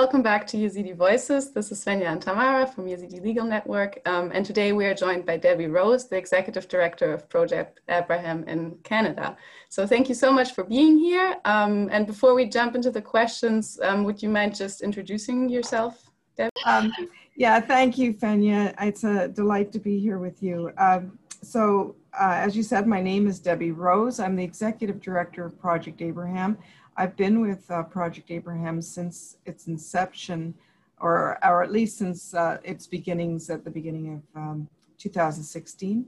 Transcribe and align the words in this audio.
welcome 0.00 0.22
back 0.22 0.46
to 0.46 0.56
Yazidi 0.56 0.94
Voices. 0.94 1.50
This 1.50 1.72
is 1.72 1.84
Svenja 1.84 2.06
and 2.06 2.22
Tamara 2.22 2.68
from 2.68 2.86
Yazidi 2.86 3.20
Legal 3.20 3.44
Network. 3.44 3.98
Um, 4.06 4.30
and 4.32 4.46
today 4.46 4.70
we 4.70 4.86
are 4.86 4.94
joined 4.94 5.26
by 5.26 5.36
Debbie 5.36 5.66
Rose, 5.66 6.08
the 6.08 6.16
Executive 6.16 6.68
Director 6.68 7.12
of 7.12 7.28
Project 7.28 7.80
Abraham 7.88 8.44
in 8.44 8.76
Canada. 8.84 9.36
So 9.70 9.88
thank 9.88 10.08
you 10.08 10.14
so 10.14 10.30
much 10.30 10.52
for 10.52 10.62
being 10.62 10.98
here. 10.98 11.38
Um, 11.44 11.88
and 11.90 12.06
before 12.06 12.34
we 12.36 12.46
jump 12.48 12.76
into 12.76 12.92
the 12.92 13.02
questions, 13.02 13.80
um, 13.82 14.04
would 14.04 14.22
you 14.22 14.28
mind 14.28 14.54
just 14.54 14.82
introducing 14.82 15.48
yourself, 15.48 16.08
Debbie? 16.36 16.52
Um, 16.64 16.92
yeah, 17.34 17.58
thank 17.58 17.98
you, 17.98 18.14
Svenja. 18.14 18.76
It's 18.80 19.02
a 19.02 19.26
delight 19.26 19.72
to 19.72 19.80
be 19.80 19.98
here 19.98 20.20
with 20.20 20.44
you. 20.44 20.70
Um, 20.78 21.18
so 21.42 21.96
uh, 22.18 22.34
as 22.34 22.56
you 22.56 22.62
said, 22.62 22.86
my 22.86 23.00
name 23.00 23.26
is 23.26 23.38
Debbie 23.38 23.72
Rose. 23.72 24.18
I'm 24.20 24.36
the 24.36 24.44
Executive 24.44 25.00
Director 25.00 25.44
of 25.44 25.58
Project 25.60 26.02
Abraham. 26.02 26.58
I've 26.98 27.16
been 27.16 27.40
with 27.40 27.70
uh, 27.70 27.84
Project 27.84 28.32
Abraham 28.32 28.82
since 28.82 29.36
its 29.46 29.68
inception, 29.68 30.52
or, 31.00 31.38
or 31.46 31.62
at 31.62 31.70
least 31.70 31.96
since 31.96 32.34
uh, 32.34 32.58
its 32.64 32.88
beginnings 32.88 33.48
at 33.50 33.62
the 33.62 33.70
beginning 33.70 34.14
of 34.14 34.40
um, 34.40 34.68
2016. 34.98 36.04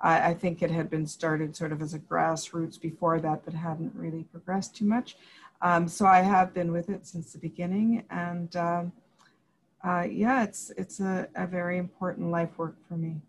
I, 0.00 0.30
I, 0.30 0.34
think 0.34 0.60
it 0.60 0.70
had 0.72 0.90
been 0.90 1.06
started 1.06 1.54
sort 1.54 1.70
of 1.70 1.80
as 1.80 1.94
a 1.94 2.00
grassroots 2.00 2.80
before 2.80 3.20
that, 3.20 3.44
but 3.44 3.54
hadn't 3.54 3.94
really 3.94 4.24
progressed 4.24 4.74
too 4.74 4.84
much. 4.84 5.16
Um, 5.60 5.86
so 5.86 6.06
I 6.06 6.22
have 6.22 6.52
been 6.52 6.72
with 6.72 6.90
it 6.90 7.06
since 7.06 7.32
the 7.32 7.38
beginning, 7.38 8.02
and 8.10 8.56
um, 8.56 8.92
uh, 9.84 10.08
yeah, 10.10 10.42
it's 10.42 10.72
it's 10.76 10.98
a, 10.98 11.28
a 11.36 11.46
very 11.46 11.78
important 11.78 12.32
life 12.32 12.58
work 12.58 12.74
for 12.88 12.94
me. 12.94 13.20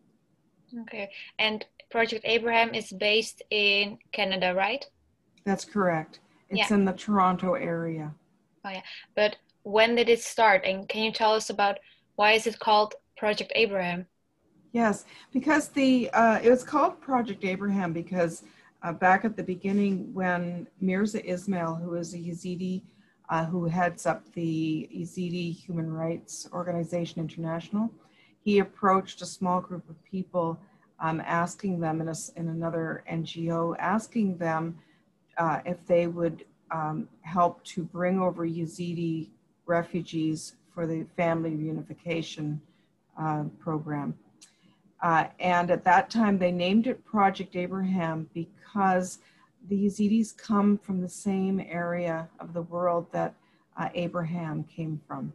Okay, 0.82 1.12
and 1.38 1.64
Project 1.92 2.26
Abraham 2.26 2.74
is 2.74 2.92
based 2.92 3.44
in 3.52 4.00
Canada, 4.12 4.56
right? 4.56 4.84
That's 5.46 5.64
correct. 5.64 6.20
It's 6.50 6.70
yeah. 6.70 6.76
in 6.76 6.86
the 6.86 6.94
Toronto 6.94 7.54
area. 7.54 8.14
Oh 8.66 8.70
yeah, 8.70 8.82
but 9.16 9.38
when 9.64 9.96
did 9.96 10.10
it 10.10 10.22
start? 10.22 10.64
And 10.66 10.88
can 10.88 11.04
you 11.04 11.12
tell 11.12 11.34
us 11.34 11.50
about 11.50 11.80
why 12.16 12.34
is 12.34 12.48
it 12.48 12.60
called 12.60 12.96
Project 13.18 13.52
Abraham? 13.56 14.06
Yes, 14.72 15.06
because 15.32 15.70
the 15.70 16.10
uh, 16.12 16.40
it 16.44 16.50
was 16.50 16.64
called 16.64 17.00
Project 17.02 17.44
Abraham 17.46 17.94
because 17.94 18.44
uh, 18.82 18.92
back 18.92 19.24
at 19.24 19.38
the 19.38 19.44
beginning 19.44 20.14
when 20.14 20.68
Mirza 20.82 21.26
Ismail, 21.26 21.76
who 21.76 21.96
is 21.96 22.14
a 22.14 22.18
Yazidi 22.18 22.84
uh, 23.30 23.46
who 23.46 23.66
heads 23.66 24.06
up 24.06 24.32
the 24.34 24.90
Yazidi 24.96 25.56
Human 25.56 25.92
Rights 25.92 26.48
Organization 26.52 27.22
International, 27.22 27.90
he 28.44 28.60
approached 28.60 29.22
a 29.22 29.26
small 29.26 29.62
group 29.62 29.90
of 29.90 30.04
people 30.04 30.60
um, 31.00 31.22
asking 31.26 31.80
them 31.80 32.02
in, 32.02 32.10
a, 32.10 32.16
in 32.36 32.50
another 32.50 33.04
NGO, 33.12 33.76
asking 33.80 34.38
them 34.38 34.78
uh, 35.38 35.60
if 35.66 35.86
they 35.86 36.08
would 36.08 36.46
um, 36.72 37.08
help 37.22 37.64
to 37.66 37.84
bring 37.84 38.20
over 38.20 38.48
Yazidi 38.48 39.30
refugees 39.66 40.56
for 40.74 40.88
the 40.88 41.06
family 41.16 41.52
reunification 41.52 42.60
uh, 43.20 43.44
program. 43.60 44.16
Uh, 45.02 45.26
and 45.40 45.70
at 45.70 45.84
that 45.84 46.10
time, 46.10 46.38
they 46.38 46.52
named 46.52 46.88
it 46.88 47.04
Project 47.06 47.56
Abraham 47.56 48.30
because 48.34 49.20
the 49.70 49.86
Yazidis 49.86 50.36
come 50.36 50.78
from 50.78 51.02
the 51.02 51.10
same 51.10 51.60
area 51.60 52.28
of 52.40 52.54
the 52.54 52.62
world 52.64 53.08
that 53.12 53.34
uh, 53.78 53.90
Abraham 53.94 54.64
came 54.64 55.00
from. 55.08 55.34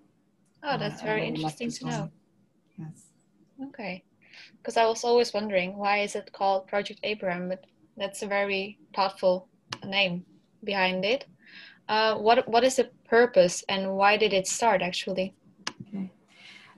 Oh, 0.62 0.78
that's 0.78 1.02
uh, 1.02 1.04
very 1.04 1.26
interesting 1.26 1.70
to 1.70 1.86
know. 1.86 2.10
Yes. 2.78 3.04
Okay. 3.68 4.04
Because 4.58 4.76
I 4.76 4.86
was 4.86 5.04
always 5.04 5.32
wondering 5.32 5.76
why 5.76 5.98
is 5.98 6.14
it 6.14 6.32
called 6.32 6.66
Project 6.66 7.00
Abraham, 7.02 7.48
but 7.48 7.64
that's 7.96 8.22
a 8.22 8.26
very 8.26 8.78
thoughtful 8.94 9.47
name 9.84 10.24
behind 10.64 11.04
it. 11.04 11.26
Uh, 11.88 12.16
what 12.16 12.46
what 12.48 12.64
is 12.64 12.76
the 12.76 12.90
purpose 13.08 13.64
and 13.68 13.94
why 13.96 14.16
did 14.16 14.32
it 14.32 14.46
start 14.46 14.82
actually? 14.82 15.34
Okay, 15.88 16.10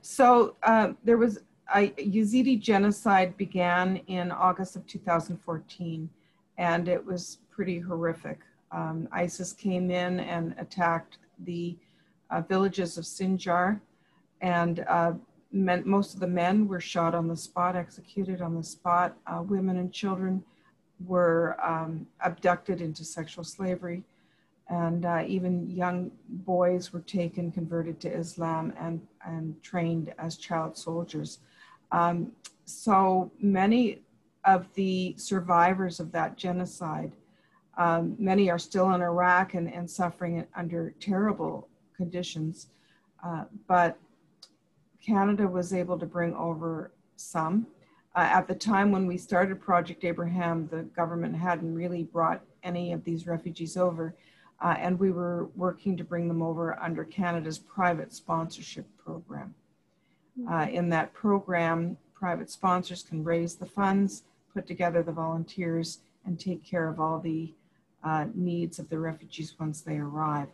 so 0.03 0.57
uh, 0.63 0.93
there 1.05 1.19
was 1.19 1.41
a 1.75 1.91
Yazidi 1.91 2.61
genocide 2.61 3.37
began 3.37 3.97
in 4.07 4.31
August 4.31 4.77
of 4.77 4.87
2014, 4.87 6.09
and 6.59 6.89
it 6.89 7.05
was 7.05 7.39
pretty 7.51 7.79
horrific. 7.79 8.41
Um, 8.73 9.09
ISIS 9.13 9.53
came 9.53 9.91
in 9.91 10.21
and 10.21 10.55
attacked 10.59 11.19
the 11.45 11.77
uh, 12.31 12.43
villages 12.43 12.99
of 12.99 13.05
Sinjar, 13.05 13.81
and 14.41 14.85
uh, 14.89 15.13
men, 15.53 15.83
most 15.85 16.15
of 16.15 16.21
the 16.21 16.27
men 16.27 16.69
were 16.69 16.81
shot 16.81 17.15
on 17.15 17.29
the 17.29 17.37
spot, 17.37 17.77
executed 17.77 18.41
on 18.41 18.55
the 18.55 18.63
spot. 18.63 19.17
Uh, 19.27 19.43
women 19.43 19.79
and 19.79 19.93
children 19.93 20.43
were 21.07 21.57
um, 21.65 22.07
abducted 22.21 22.81
into 22.81 23.05
sexual 23.05 23.45
slavery, 23.45 24.03
and 24.69 25.05
uh, 25.05 25.25
even 25.27 25.69
young 25.71 26.11
boys 26.29 26.93
were 26.93 27.01
taken, 27.01 27.51
converted 27.51 28.01
to 28.01 28.09
Islam, 28.09 28.73
and, 28.79 29.01
and 29.25 29.61
trained 29.63 30.13
as 30.19 30.37
child 30.37 30.77
soldiers. 30.77 31.39
Um, 31.93 32.33
so 32.65 33.33
many 33.41 34.03
of 34.45 34.73
the 34.75 35.15
survivors 35.17 36.01
of 36.01 36.13
that 36.13 36.37
genocide, 36.37 37.13
um, 37.77 38.15
many 38.19 38.51
are 38.51 38.59
still 38.59 38.93
in 38.95 39.01
Iraq 39.01 39.55
and, 39.55 39.73
and 39.73 39.91
suffering 39.91 40.47
under 40.55 40.95
terrible 41.01 41.69
conditions, 41.97 42.69
uh, 43.25 43.45
but 43.67 43.99
Canada 45.05 45.47
was 45.47 45.73
able 45.73 45.99
to 45.99 46.07
bring 46.07 46.35
over 46.35 46.93
some 47.17 47.67
uh, 48.15 48.21
at 48.21 48.49
the 48.49 48.55
time 48.55 48.91
when 48.91 49.07
we 49.07 49.17
started 49.17 49.61
Project 49.61 50.05
Abraham, 50.05 50.69
the 50.71 50.83
government 50.83 51.37
hadn't 51.37 51.75
really 51.75 52.03
brought 52.03 52.43
any 52.63 52.93
of 52.93 53.05
these 53.05 53.27
refugees 53.27 53.77
over, 53.77 54.15
uh, 54.61 54.75
and 54.79 54.99
we 54.99 55.11
were 55.11 55.47
working 55.57 55.97
to 55.97 56.05
bring 56.05 56.27
them 56.27 56.43
over 56.43 56.79
under 56.81 57.05
Canada's 57.05 57.59
private 57.59 58.13
sponsorship 58.13 58.87
program. 59.03 59.55
Uh, 60.51 60.67
in 60.71 60.89
that 60.89 61.13
program, 61.13 61.97
private 62.15 62.51
sponsors 62.51 63.03
can 63.03 63.23
raise 63.23 63.55
the 63.55 63.67
funds, 63.67 64.25
put 64.53 64.67
together 64.67 65.03
the 65.03 65.13
volunteers, 65.13 66.01
and 66.27 66.39
take 66.39 66.65
care 66.65 66.89
of 66.89 66.99
all 66.99 67.19
the 67.19 67.53
uh, 68.03 68.27
needs 68.35 68.79
of 68.79 68.89
the 68.89 68.99
refugees 68.99 69.55
once 69.59 69.81
they 69.83 69.99
arrive. 69.99 70.49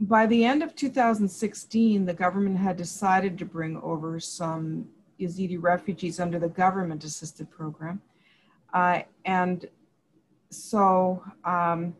By 0.00 0.26
the 0.26 0.44
end 0.44 0.62
of 0.62 0.74
2016, 0.76 2.04
the 2.04 2.12
government 2.12 2.58
had 2.58 2.76
decided 2.76 3.38
to 3.38 3.44
bring 3.46 3.78
over 3.78 4.20
some 4.20 4.88
Yazidi 5.18 5.56
refugees 5.60 6.20
under 6.20 6.38
the 6.38 6.48
government 6.48 7.02
assisted 7.04 7.50
program. 7.50 8.02
Uh, 8.74 9.00
and 9.24 9.68
so 10.50 11.22
um, 11.44 11.96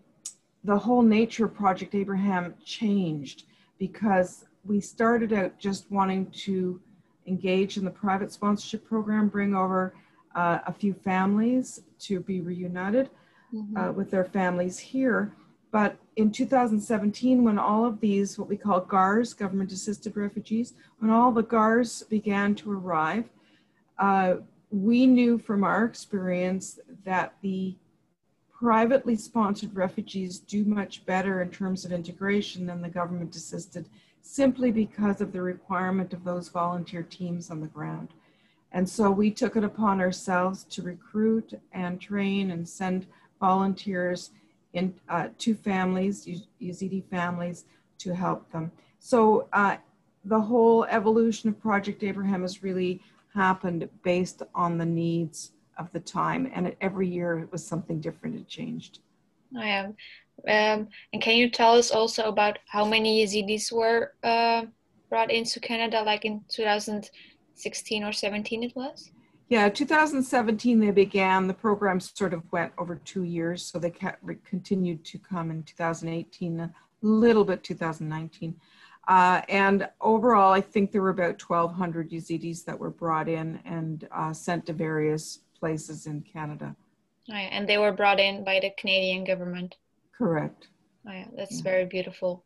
the 0.65 0.77
whole 0.79 1.03
nature 1.03 1.47
of 1.47 1.55
Project 1.55 1.95
Abraham 1.95 2.55
changed 2.65 3.45
because 3.79 4.45
we 4.65 4.81
started 4.81 5.33
out 5.33 5.59
just 5.59 5.91
wanting 5.91 6.31
to 6.33 6.81
engage 7.27 7.77
in 7.77 7.85
the 7.85 7.91
private 7.91 8.31
sponsorship 8.33 8.87
program, 8.87 9.29
bring 9.29 9.55
over 9.55 9.95
uh, 10.35 10.59
a 10.67 10.73
few 10.73 10.93
families 10.93 11.81
to 11.99 12.21
be 12.21 12.41
reunited 12.41 13.11
mm-hmm. 13.55 13.77
uh, 13.77 13.93
with 13.93 14.11
their 14.11 14.25
families 14.25 14.79
here. 14.79 15.35
But 15.71 15.99
in 16.17 16.31
2017, 16.31 17.45
when 17.45 17.59
all 17.59 17.85
of 17.85 18.01
these, 18.01 18.39
what 18.39 18.49
we 18.49 18.57
call 18.57 18.81
GARs, 18.81 19.35
government 19.35 19.73
assisted 19.73 20.17
refugees, 20.17 20.75
when 20.99 21.11
all 21.11 21.33
the 21.33 21.43
GARs 21.43 22.03
began 22.05 22.55
to 22.57 22.73
arrive, 22.73 23.25
uh, 23.99 24.37
we 24.71 25.07
knew 25.07 25.39
from 25.39 25.65
our 25.65 25.85
experience 25.85 26.79
that 27.05 27.35
the 27.43 27.77
privately 28.59 29.17
sponsored 29.17 29.75
refugees 29.75 30.39
do 30.39 30.65
much 30.65 31.05
better 31.05 31.43
in 31.43 31.51
terms 31.51 31.85
of 31.85 31.93
integration 31.93 32.67
than 32.67 32.81
the 32.81 32.89
government 32.89 33.37
assisted 33.37 33.89
simply 34.23 34.71
because 34.71 35.21
of 35.21 35.33
the 35.33 35.41
requirement 35.41 36.13
of 36.13 36.25
those 36.25 36.49
volunteer 36.49 37.03
teams 37.03 37.51
on 37.51 37.61
the 37.61 37.67
ground. 37.67 38.09
And 38.73 38.89
so 38.89 39.11
we 39.11 39.31
took 39.31 39.57
it 39.57 39.65
upon 39.65 40.01
ourselves 40.01 40.65
to 40.65 40.83
recruit 40.83 41.55
and 41.73 42.01
train 42.01 42.51
and 42.51 42.69
send 42.69 43.07
volunteers 43.41 44.31
in 44.77 44.95
uh, 45.09 45.29
families, 45.63 46.29
Yazidi 46.61 47.03
families, 47.11 47.65
to 47.99 48.15
help 48.15 48.51
them. 48.53 48.71
So 48.99 49.49
uh, 49.53 49.77
the 50.25 50.41
whole 50.41 50.85
evolution 50.85 51.49
of 51.49 51.61
Project 51.61 52.03
Abraham 52.03 52.43
has 52.43 52.63
really 52.63 53.03
happened 53.35 53.89
based 54.03 54.43
on 54.55 54.79
the 54.79 54.85
needs 54.85 55.53
of 55.79 55.91
the 55.93 56.01
time, 56.01 56.51
and 56.55 56.75
every 56.81 57.09
year 57.09 57.39
it 57.39 57.51
was 57.51 57.67
something 57.67 58.01
different. 58.01 58.37
It 58.37 58.49
changed. 58.49 59.01
I 59.59 59.69
am. 59.69 59.87
Um, 60.49 60.89
and 61.13 61.23
can 61.23 61.37
you 61.37 61.51
tell 61.51 61.75
us 61.75 61.91
also 61.91 62.25
about 62.25 62.59
how 62.69 62.85
many 62.85 63.25
Yazidis 63.25 63.73
were 63.73 64.13
uh, 64.23 64.67
brought 65.09 65.31
into 65.31 65.61
Canada, 65.61 66.03
like 66.03 66.25
in 66.25 66.43
2016 66.49 68.05
or 68.05 68.13
17 68.13 68.63
it 68.63 68.77
was? 68.77 69.11
Yeah, 69.49 69.69
2017 69.69 70.81
they 70.81 70.91
began. 70.91 71.47
The 71.47 71.55
program 71.55 72.01
sort 72.01 72.35
of 72.35 72.43
went 72.53 72.73
over 72.79 72.97
two 72.97 73.23
years, 73.23 73.63
so 73.65 73.79
they 73.79 73.95
continued 74.45 75.05
to 75.05 75.19
come 75.19 75.51
in 75.51 75.63
2018, 75.63 76.61
a 76.61 76.73
little 77.03 77.45
bit 77.45 77.63
2019. 77.63 78.57
Uh, 79.07 79.41
and 79.49 79.89
overall, 80.01 80.53
I 80.53 80.61
think 80.61 80.91
there 80.91 81.03
were 81.03 81.11
about 81.11 81.41
1,200 81.41 82.11
Yazidis 82.11 82.65
that 82.65 82.79
were 82.79 82.91
brought 82.91 83.29
in 83.29 83.61
and 83.65 84.09
uh, 84.11 84.33
sent 84.33 84.67
to 84.67 84.73
various 84.73 85.41
places 85.59 86.07
in 86.07 86.23
Canada. 86.23 86.75
Oh, 87.31 87.35
and 87.35 87.69
they 87.69 87.79
were 87.79 87.93
brought 87.93 88.19
in 88.19 88.43
by 88.43 88.59
the 88.61 88.71
Canadian 88.77 89.23
government. 89.25 89.77
Correct. 90.17 90.69
Oh, 91.09 91.13
yeah, 91.13 91.27
that's 91.37 91.59
yeah. 91.59 91.63
very 91.63 91.85
beautiful. 91.87 92.45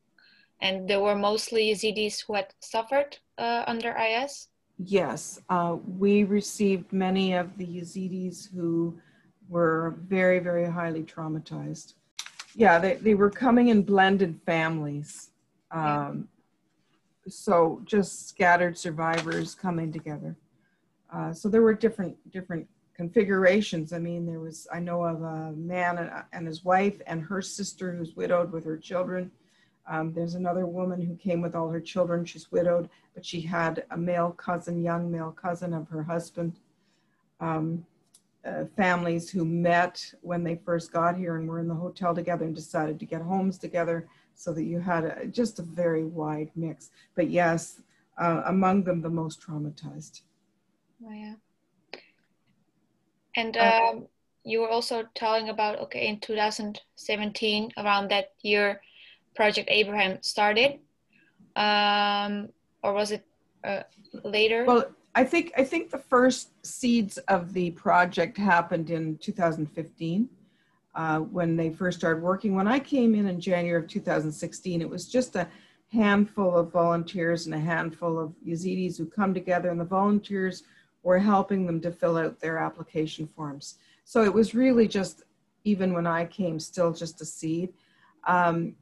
and 0.61 0.87
there 0.89 1.01
were 1.01 1.17
mostly 1.17 1.71
Yazidis 1.71 2.25
who 2.27 2.35
had 2.35 2.53
suffered 2.61 3.17
uh, 3.39 3.65
under 3.67 3.97
IS? 3.97 4.49
Yes, 4.83 5.39
uh, 5.51 5.77
we 5.99 6.25
received 6.25 6.91
many 6.91 7.35
of 7.35 7.59
the 7.59 7.67
Yazidis 7.67 8.51
who 8.51 8.99
were 9.49 9.97
very, 10.07 10.39
very 10.39 10.65
highly 10.65 11.03
traumatized. 11.03 11.95
Yeah, 12.55 12.79
they, 12.79 12.95
they 12.95 13.15
were 13.15 13.31
coming 13.31 13.69
in 13.69 13.83
blended 13.83 14.41
families. 14.47 15.31
Um, 15.71 16.29
so 17.29 17.83
just 17.85 18.29
scattered 18.29 18.79
survivors 18.79 19.55
coming 19.55 19.93
together. 19.93 20.35
Uh, 21.13 21.35
so 21.35 21.49
there 21.51 21.63
were 21.63 21.75
different 21.75 22.17
different 22.33 22.67
configurations. 22.97 23.93
I 23.93 23.99
mean, 23.99 24.25
there 24.25 24.41
was 24.41 24.67
I 24.73 24.81
know 24.81 25.05
of 25.05 25.23
a 25.23 25.53
man 25.53 25.99
and, 25.99 26.11
and 26.33 26.47
his 26.47 26.65
wife 26.65 27.01
and 27.07 27.23
her 27.23 27.43
sister 27.43 27.95
who's 27.95 28.17
widowed 28.17 28.51
with 28.51 28.65
her 28.65 28.79
children. 28.79 29.31
Um, 29.91 30.13
there's 30.13 30.37
another 30.37 30.67
woman 30.67 31.03
who 31.03 31.17
came 31.17 31.41
with 31.41 31.57
all 31.57 31.69
her 31.69 31.81
children. 31.81 32.25
She's 32.25 32.53
widowed, 32.53 32.89
but 33.13 33.27
she 33.27 33.41
had 33.41 33.85
a 33.91 33.97
male 33.99 34.31
cousin, 34.31 34.81
young 34.81 35.11
male 35.11 35.33
cousin 35.33 35.75
of 35.75 35.89
her 35.89 36.05
husband. 36.05 36.61
Um, 37.41 37.85
uh, 38.45 38.65
families 38.77 39.29
who 39.29 39.45
met 39.45 40.15
when 40.23 40.45
they 40.45 40.59
first 40.65 40.93
got 40.93 41.17
here 41.17 41.37
and 41.37 41.47
were 41.47 41.59
in 41.59 41.69
the 41.69 41.75
hotel 41.75 42.15
together 42.15 42.45
and 42.47 42.55
decided 42.55 42.99
to 42.99 43.05
get 43.05 43.21
homes 43.21 43.59
together 43.59 44.09
so 44.35 44.53
that 44.53 44.65
you 44.65 44.79
had 44.79 45.05
a, 45.05 45.27
just 45.27 45.59
a 45.59 45.63
very 45.63 46.05
wide 46.05 46.51
mix. 46.55 46.91
But 47.17 47.29
yes, 47.29 47.83
uh, 48.17 48.43
among 48.47 48.85
them, 48.85 49.03
the 49.03 49.11
most 49.11 49.43
traumatized. 49.43 50.23
Oh, 51.05 51.13
yeah. 51.13 51.35
And 53.35 53.57
uh, 53.57 53.81
um, 53.91 54.07
you 54.45 54.61
were 54.61 54.71
also 54.71 55.05
telling 55.15 55.49
about, 55.49 55.79
okay, 55.81 56.07
in 56.07 56.21
2017, 56.21 57.73
around 57.77 58.11
that 58.11 58.33
year, 58.41 58.81
Project 59.35 59.69
Abraham 59.71 60.19
started, 60.23 60.81
um, 61.57 62.49
or 62.83 62.93
was 62.93 63.13
it 63.13 63.25
uh, 63.65 63.83
later? 64.25 64.65
Well, 64.65 64.87
I 65.15 65.25
think 65.25 65.53
I 65.57 65.65
think 65.65 65.91
the 65.91 65.99
first 65.99 66.51
seeds 66.65 67.19
of 67.19 67.53
the 67.53 67.71
project 67.73 68.37
happened 68.37 68.91
in 68.91 69.19
2015 69.19 70.29
uh, 70.95 71.19
when 71.19 71.57
they 71.57 71.71
first 71.71 71.99
started 71.99 72.23
working. 72.23 72.55
When 72.55 72.69
I 72.69 72.79
came 72.79 73.15
in 73.15 73.27
in 73.27 73.41
January 73.41 73.83
of 73.83 73.89
2016, 73.89 74.81
it 74.81 74.89
was 74.89 75.09
just 75.09 75.37
a 75.37 75.49
handful 75.93 76.57
of 76.57 76.73
volunteers 76.73 77.47
and 77.47 77.55
a 77.55 77.61
handful 77.61 78.19
of 78.19 78.33
Yazidis 78.47 78.97
who 78.97 79.07
come 79.07 79.35
together, 79.35 79.71
and 79.71 79.81
the 79.81 79.85
volunteers 79.85 80.63
were 81.03 81.19
helping 81.19 81.67
them 81.67 81.81
to 81.81 81.91
fill 81.91 82.17
out 82.17 82.39
their 82.41 82.59
application 82.59 83.27
forms. 83.27 83.77
So 84.05 84.23
it 84.23 84.33
was 84.33 84.55
really 84.55 84.87
just, 84.87 85.23
even 85.65 85.93
when 85.93 86.07
I 86.07 86.27
came, 86.27 86.61
still 86.61 86.93
just 86.93 87.21
a 87.21 87.25
seed. 87.25 87.73
Um, 88.27 88.77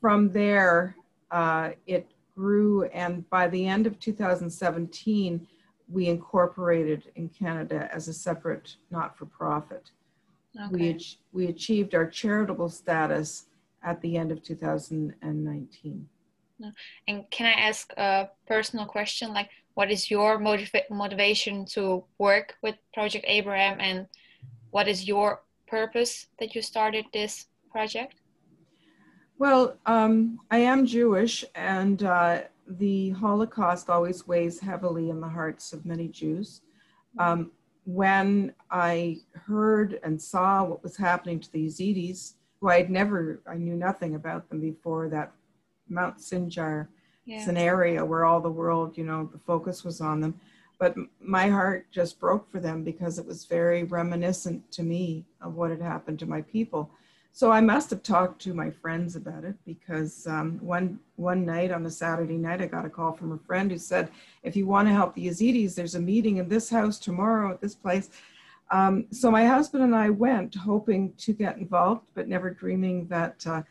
from 0.00 0.32
there, 0.32 0.96
uh, 1.30 1.70
it 1.86 2.10
grew, 2.34 2.84
and 2.84 3.28
by 3.30 3.48
the 3.48 3.66
end 3.66 3.86
of 3.86 3.98
2017, 4.00 5.46
we 5.88 6.08
incorporated 6.08 7.10
in 7.16 7.28
Canada 7.28 7.88
as 7.92 8.08
a 8.08 8.12
separate 8.12 8.76
not-for-profit. 8.90 9.90
Okay. 10.58 10.70
We, 10.72 11.06
we 11.32 11.46
achieved 11.48 11.94
our 11.94 12.06
charitable 12.06 12.68
status 12.68 13.46
at 13.82 14.00
the 14.00 14.16
end 14.16 14.32
of 14.32 14.42
2019. 14.42 16.08
And 17.08 17.30
can 17.30 17.46
I 17.46 17.60
ask 17.68 17.92
a 17.96 18.28
personal 18.46 18.84
question? 18.84 19.32
Like, 19.32 19.50
what 19.74 19.90
is 19.90 20.10
your 20.10 20.38
motiva- 20.38 20.90
motivation 20.90 21.64
to 21.66 22.04
work 22.18 22.54
with 22.62 22.76
Project 22.92 23.24
Abraham, 23.28 23.78
and 23.80 24.06
what 24.70 24.88
is 24.88 25.06
your 25.06 25.42
purpose 25.66 26.26
that 26.38 26.54
you 26.54 26.62
started 26.62 27.06
this 27.12 27.46
project? 27.70 28.19
Well, 29.40 29.78
um, 29.86 30.38
I 30.50 30.58
am 30.58 30.84
Jewish, 30.84 31.46
and 31.54 32.02
uh, 32.02 32.42
the 32.68 33.08
Holocaust 33.12 33.88
always 33.88 34.28
weighs 34.28 34.60
heavily 34.60 35.08
in 35.08 35.18
the 35.18 35.30
hearts 35.30 35.72
of 35.72 35.86
many 35.86 36.08
Jews. 36.08 36.60
Um, 37.18 37.50
when 37.86 38.52
I 38.70 39.16
heard 39.32 39.98
and 40.04 40.20
saw 40.20 40.64
what 40.64 40.82
was 40.82 40.94
happening 40.94 41.40
to 41.40 41.50
the 41.52 41.66
Yazidis, 41.66 42.34
who 42.60 42.68
I'd 42.68 42.90
never, 42.90 43.40
I 43.46 43.54
knew 43.54 43.76
nothing 43.76 44.14
about 44.14 44.50
them 44.50 44.60
before 44.60 45.08
that 45.08 45.32
Mount 45.88 46.18
Sinjar 46.18 46.88
yeah. 47.24 47.42
scenario 47.42 48.04
where 48.04 48.26
all 48.26 48.42
the 48.42 48.50
world, 48.50 48.98
you 48.98 49.04
know, 49.04 49.30
the 49.32 49.38
focus 49.38 49.84
was 49.84 50.02
on 50.02 50.20
them. 50.20 50.38
But 50.78 50.94
my 51.18 51.48
heart 51.48 51.86
just 51.90 52.20
broke 52.20 52.50
for 52.52 52.60
them 52.60 52.84
because 52.84 53.18
it 53.18 53.24
was 53.24 53.46
very 53.46 53.84
reminiscent 53.84 54.70
to 54.72 54.82
me 54.82 55.24
of 55.40 55.54
what 55.54 55.70
had 55.70 55.80
happened 55.80 56.18
to 56.18 56.26
my 56.26 56.42
people. 56.42 56.90
So 57.32 57.50
I 57.50 57.60
must 57.60 57.90
have 57.90 58.02
talked 58.02 58.42
to 58.42 58.54
my 58.54 58.70
friends 58.70 59.16
about 59.16 59.44
it 59.44 59.54
because 59.64 60.26
um, 60.26 60.58
one 60.60 60.98
one 61.16 61.46
night 61.46 61.70
on 61.70 61.86
a 61.86 61.90
Saturday 61.90 62.36
night, 62.36 62.60
I 62.60 62.66
got 62.66 62.84
a 62.84 62.90
call 62.90 63.12
from 63.12 63.32
a 63.32 63.38
friend 63.38 63.70
who 63.70 63.78
said, 63.78 64.10
"If 64.42 64.56
you 64.56 64.66
want 64.66 64.88
to 64.88 64.94
help 64.94 65.14
the 65.14 65.26
Yazidis, 65.26 65.74
there's 65.74 65.94
a 65.94 66.00
meeting 66.00 66.38
in 66.38 66.48
this 66.48 66.68
house 66.68 66.98
tomorrow 66.98 67.52
at 67.52 67.60
this 67.60 67.74
place." 67.74 68.10
Um, 68.70 69.06
so 69.10 69.30
my 69.30 69.46
husband 69.46 69.82
and 69.82 69.96
I 69.96 70.10
went, 70.10 70.54
hoping 70.54 71.12
to 71.14 71.32
get 71.32 71.56
involved, 71.56 72.06
but 72.14 72.28
never 72.28 72.50
dreaming 72.50 73.06
that 73.08 73.44
uh, 73.46 73.62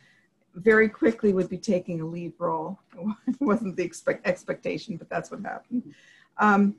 very 0.55 0.89
quickly 0.89 1.33
would 1.33 1.49
be 1.49 1.57
taking 1.57 2.01
a 2.01 2.05
lead 2.05 2.33
role. 2.37 2.79
it 3.27 3.39
wasn't 3.39 3.77
the 3.77 3.83
expect- 3.83 4.27
expectation, 4.27 4.97
but 4.97 5.09
that's 5.09 5.31
what 5.31 5.41
happened. 5.41 5.83
Um, 6.37 6.75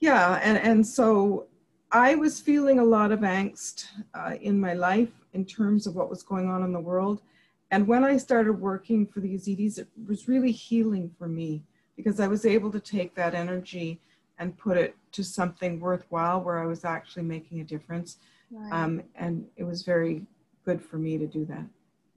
yeah, 0.00 0.40
and 0.42 0.58
and 0.58 0.86
so 0.86 1.46
I 1.92 2.14
was 2.14 2.40
feeling 2.40 2.78
a 2.78 2.84
lot 2.84 3.12
of 3.12 3.20
angst 3.20 3.86
uh, 4.14 4.34
in 4.40 4.58
my 4.58 4.74
life 4.74 5.12
in 5.34 5.44
terms 5.44 5.86
of 5.86 5.94
what 5.94 6.10
was 6.10 6.22
going 6.22 6.48
on 6.48 6.62
in 6.62 6.72
the 6.72 6.80
world. 6.80 7.22
And 7.70 7.86
when 7.86 8.04
I 8.04 8.16
started 8.16 8.54
working 8.54 9.06
for 9.06 9.20
the 9.20 9.34
Yazidis, 9.34 9.78
it 9.78 9.88
was 10.06 10.28
really 10.28 10.52
healing 10.52 11.10
for 11.18 11.28
me 11.28 11.62
because 11.96 12.20
I 12.20 12.26
was 12.26 12.44
able 12.44 12.70
to 12.72 12.80
take 12.80 13.14
that 13.14 13.34
energy 13.34 14.00
and 14.38 14.56
put 14.56 14.76
it 14.76 14.96
to 15.12 15.24
something 15.24 15.80
worthwhile 15.80 16.40
where 16.40 16.58
I 16.58 16.66
was 16.66 16.84
actually 16.84 17.22
making 17.22 17.60
a 17.60 17.64
difference. 17.64 18.18
Right. 18.50 18.72
Um, 18.72 19.02
and 19.14 19.46
it 19.56 19.64
was 19.64 19.82
very 19.82 20.26
good 20.64 20.82
for 20.82 20.98
me 20.98 21.18
to 21.18 21.26
do 21.26 21.44
that. 21.46 21.64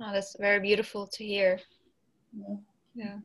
Oh, 0.02 0.12
that's 0.14 0.36
very 0.38 0.60
beautiful 0.60 1.08
to 1.08 1.24
hear. 1.24 1.60
Yeah. 2.38 2.56
yeah. 2.96 3.18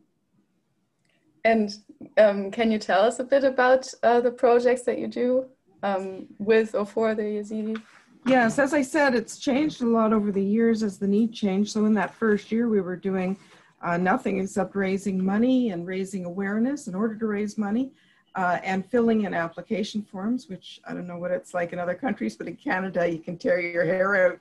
And 1.44 1.76
um, 2.17 2.50
can 2.50 2.70
you 2.70 2.79
tell 2.79 3.02
us 3.02 3.19
a 3.19 3.25
bit 3.25 3.44
about 3.44 3.87
uh, 4.02 4.20
the 4.20 4.31
projects 4.31 4.82
that 4.82 4.99
you 4.99 5.08
do? 5.08 5.47
Um, 5.85 6.27
with 6.39 6.75
or 6.75 6.87
for 6.87 7.15
the 7.15 7.23
Yazidi? 7.23 7.81
Yes, 8.27 8.59
as 8.59 8.73
I 8.73 8.81
said, 8.81 9.15
it's 9.15 9.39
changed 9.39 9.83
a 9.83 9.87
lot 9.87 10.15
over 10.15 10.33
the 10.33 10.43
years 10.43 10.83
as 10.83 10.99
the 10.99 11.07
need 11.07 11.33
changed. 11.35 11.73
So 11.73 11.85
in 11.85 11.93
that 11.95 12.14
first 12.14 12.50
year, 12.50 12.69
we 12.69 12.81
were 12.81 12.97
doing 12.97 13.37
uh, 13.83 13.99
nothing 13.99 14.41
except 14.41 14.75
raising 14.75 15.23
money 15.23 15.71
and 15.71 15.87
raising 15.87 16.25
awareness 16.25 16.88
in 16.88 16.95
order 16.95 17.14
to 17.17 17.26
raise 17.26 17.59
money 17.59 17.93
uh, 18.35 18.59
and 18.64 18.91
filling 18.91 19.23
in 19.25 19.35
application 19.35 20.03
forms, 20.03 20.49
which 20.49 20.81
I 20.88 20.95
don't 20.95 21.07
know 21.07 21.19
what 21.19 21.33
it's 21.33 21.53
like 21.53 21.75
in 21.75 21.79
other 21.79 21.95
countries, 21.95 22.35
but 22.35 22.49
in 22.49 22.57
Canada, 22.57 23.07
you 23.07 23.19
can 23.19 23.37
tear 23.37 23.61
your 23.61 23.85
hair 23.85 24.26
out 24.26 24.38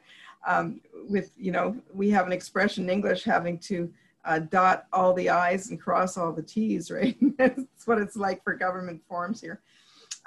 um, 0.48 0.80
with, 1.10 1.32
you 1.38 1.52
know, 1.52 1.76
we 1.94 2.10
have 2.12 2.26
an 2.26 2.32
expression 2.32 2.86
in 2.86 2.90
English 2.90 3.26
having 3.26 3.60
to 3.60 3.92
uh, 4.24 4.40
dot 4.40 4.86
all 4.94 5.14
the 5.14 5.30
I's 5.30 5.70
and 5.70 5.80
cross 5.80 6.16
all 6.16 6.32
the 6.32 6.42
T's, 6.42 6.90
right? 6.90 7.18
That's 7.38 7.86
what 7.86 7.98
it's 7.98 8.16
like 8.16 8.42
for 8.46 8.54
government 8.54 9.02
forms 9.10 9.42
here. 9.42 9.60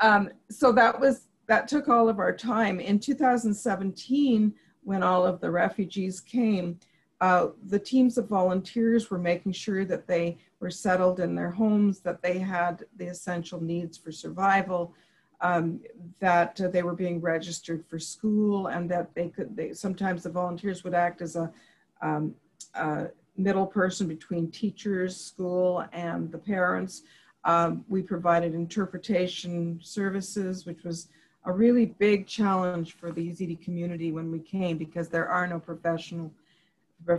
Um, 0.01 0.31
so 0.51 0.73
that 0.73 0.99
was 1.01 1.23
that 1.47 1.69
took 1.69 1.89
all 1.89 2.09
of 2.09 2.19
our 2.19 2.35
time. 2.35 2.81
In 2.81 2.99
2017, 2.99 4.53
when 4.83 5.03
all 5.03 5.25
of 5.25 5.41
the 5.41 5.51
refugees 5.51 6.21
came, 6.21 6.79
uh, 7.21 7.49
the 7.67 7.79
teams 7.79 8.19
of 8.19 8.29
volunteers 8.29 9.11
were 9.11 9.19
making 9.19 9.53
sure 9.53 9.85
that 9.85 10.07
they 10.07 10.39
were 10.61 10.71
settled 10.71 11.21
in 11.21 11.35
their 11.35 11.51
homes, 11.51 12.01
that 12.01 12.21
they 12.21 12.39
had 12.39 12.85
the 12.97 13.07
essential 13.07 13.63
needs 13.63 13.97
for 13.97 14.13
survival, 14.13 14.93
um, 15.41 15.81
that 16.19 16.61
uh, 16.61 16.69
they 16.69 16.83
were 16.83 16.95
being 16.95 17.21
registered 17.21 17.85
for 17.87 17.99
school, 17.99 18.69
and 18.69 18.91
that 18.91 19.15
they 19.15 19.29
could. 19.29 19.57
They, 19.57 19.73
sometimes 19.73 20.23
the 20.23 20.31
volunteers 20.31 20.83
would 20.85 20.95
act 20.95 21.23
as 21.23 21.37
a, 21.37 21.53
um, 22.03 22.35
a 22.75 23.09
middle 23.37 23.67
person 23.67 24.09
between 24.09 24.51
teachers, 24.51 25.17
school, 25.17 25.85
and 25.93 26.31
the 26.33 26.39
parents. 26.39 27.03
Um, 27.47 27.85
we 27.89 28.03
provided 28.03 28.55
interpretation 28.55 29.79
services, 29.81 30.67
which 30.67 30.83
was 30.83 31.09
a 31.45 31.53
really 31.53 31.87
big 31.87 32.27
challenge 32.27 32.97
for 32.97 33.13
the 33.13 33.31
Yazidi 33.31 33.59
community 33.63 34.11
when 34.11 34.33
we 34.33 34.41
came 34.41 34.77
because 34.77 35.09
there 35.09 35.29
are 35.29 35.47
no 35.47 35.61
professional, 35.61 36.33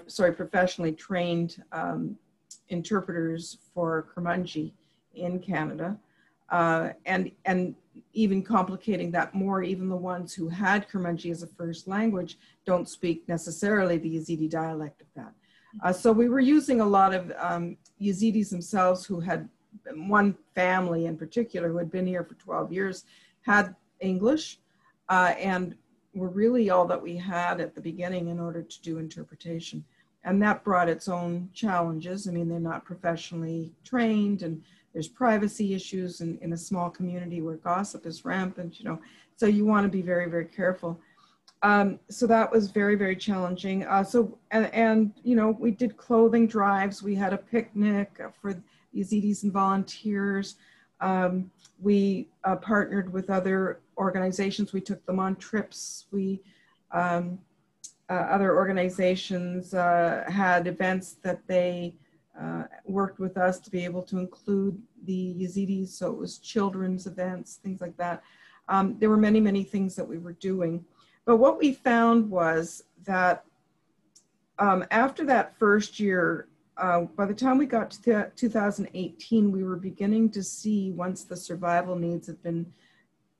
sorry, 0.07 0.33
professionally 0.33 0.91
trained 0.91 1.63
um, 1.71 2.17
interpreters 2.67 3.57
for 3.73 4.07
Kurmanji 4.13 4.73
in 5.15 5.39
Canada. 5.39 5.97
Uh, 6.49 6.89
and, 7.05 7.31
and 7.45 7.73
even 8.13 8.43
complicating 8.43 9.11
that 9.11 9.33
more, 9.33 9.63
even 9.63 9.87
the 9.87 9.95
ones 9.95 10.33
who 10.33 10.49
had 10.49 10.89
Kurmanji 10.89 11.31
as 11.31 11.41
a 11.41 11.47
first 11.47 11.87
language 11.87 12.37
don't 12.65 12.87
speak 12.89 13.27
necessarily 13.29 13.97
the 13.97 14.17
Yazidi 14.17 14.49
dialect 14.49 15.01
of 15.01 15.07
that. 15.15 15.31
Uh, 15.83 15.93
so 15.93 16.11
we 16.11 16.27
were 16.27 16.41
using 16.41 16.81
a 16.81 16.85
lot 16.85 17.13
of 17.13 17.31
um, 17.37 17.77
Yazidis 18.01 18.49
themselves 18.49 19.05
who 19.05 19.21
had 19.21 19.47
one 19.95 20.35
family 20.55 21.05
in 21.05 21.17
particular 21.17 21.69
who 21.69 21.77
had 21.77 21.91
been 21.91 22.07
here 22.07 22.23
for 22.23 22.35
12 22.35 22.71
years 22.71 23.05
had 23.41 23.75
English 23.99 24.59
uh, 25.09 25.33
and 25.37 25.75
were 26.13 26.29
really 26.29 26.69
all 26.69 26.85
that 26.85 27.01
we 27.01 27.15
had 27.15 27.61
at 27.61 27.75
the 27.75 27.81
beginning 27.81 28.27
in 28.27 28.39
order 28.39 28.61
to 28.61 28.81
do 28.81 28.97
interpretation. 28.97 29.83
And 30.23 30.41
that 30.41 30.63
brought 30.63 30.89
its 30.89 31.07
own 31.07 31.49
challenges. 31.53 32.27
I 32.27 32.31
mean, 32.31 32.49
they're 32.49 32.59
not 32.59 32.83
professionally 32.83 33.71
trained 33.83 34.41
and 34.41 34.61
there's 34.93 35.07
privacy 35.07 35.73
issues 35.73 36.21
in, 36.21 36.37
in 36.41 36.53
a 36.53 36.57
small 36.57 36.89
community 36.89 37.41
where 37.41 37.57
gossip 37.57 38.05
is 38.05 38.25
rampant, 38.25 38.79
you 38.79 38.85
know, 38.85 38.99
so 39.35 39.45
you 39.45 39.63
want 39.63 39.85
to 39.85 39.89
be 39.89 40.01
very, 40.01 40.27
very 40.27 40.45
careful. 40.45 40.99
Um, 41.61 41.99
so 42.09 42.27
that 42.27 42.51
was 42.51 42.71
very, 42.71 42.95
very 42.95 43.15
challenging. 43.15 43.85
Uh, 43.85 44.03
so, 44.03 44.37
and, 44.51 44.73
and, 44.73 45.11
you 45.23 45.35
know, 45.35 45.55
we 45.59 45.71
did 45.71 45.97
clothing 45.97 46.47
drives. 46.47 47.03
We 47.03 47.15
had 47.15 47.33
a 47.33 47.37
picnic 47.37 48.19
for 48.41 48.61
Yazidis 48.95 49.43
and 49.43 49.51
volunteers. 49.51 50.55
Um, 50.99 51.51
we 51.79 52.27
uh, 52.43 52.55
partnered 52.55 53.11
with 53.11 53.29
other 53.29 53.79
organizations. 53.97 54.73
We 54.73 54.81
took 54.81 55.05
them 55.05 55.19
on 55.19 55.35
trips. 55.35 56.05
We, 56.11 56.41
um, 56.91 57.39
uh, 58.09 58.13
other 58.13 58.55
organizations 58.55 59.73
uh, 59.73 60.23
had 60.27 60.67
events 60.67 61.17
that 61.23 61.45
they 61.47 61.93
uh, 62.39 62.63
worked 62.85 63.19
with 63.19 63.37
us 63.37 63.59
to 63.59 63.71
be 63.71 63.83
able 63.83 64.03
to 64.03 64.19
include 64.19 64.81
the 65.05 65.35
Yazidis. 65.39 65.89
So 65.89 66.11
it 66.11 66.17
was 66.17 66.37
children's 66.37 67.07
events, 67.07 67.55
things 67.55 67.81
like 67.81 67.97
that. 67.97 68.23
Um, 68.69 68.95
there 68.99 69.09
were 69.09 69.17
many, 69.17 69.39
many 69.39 69.63
things 69.63 69.95
that 69.95 70.07
we 70.07 70.17
were 70.17 70.33
doing. 70.33 70.83
But 71.25 71.37
what 71.37 71.57
we 71.57 71.73
found 71.73 72.29
was 72.29 72.83
that 73.05 73.43
um, 74.59 74.85
after 74.91 75.25
that 75.25 75.57
first 75.57 75.99
year, 75.99 76.47
uh, 76.77 77.01
by 77.01 77.25
the 77.25 77.33
time 77.33 77.57
we 77.57 77.65
got 77.65 77.91
to 77.91 78.31
2018, 78.35 79.51
we 79.51 79.63
were 79.63 79.75
beginning 79.75 80.29
to 80.31 80.43
see, 80.43 80.91
once 80.91 81.23
the 81.23 81.35
survival 81.35 81.95
needs 81.95 82.27
had 82.27 82.41
been 82.43 82.71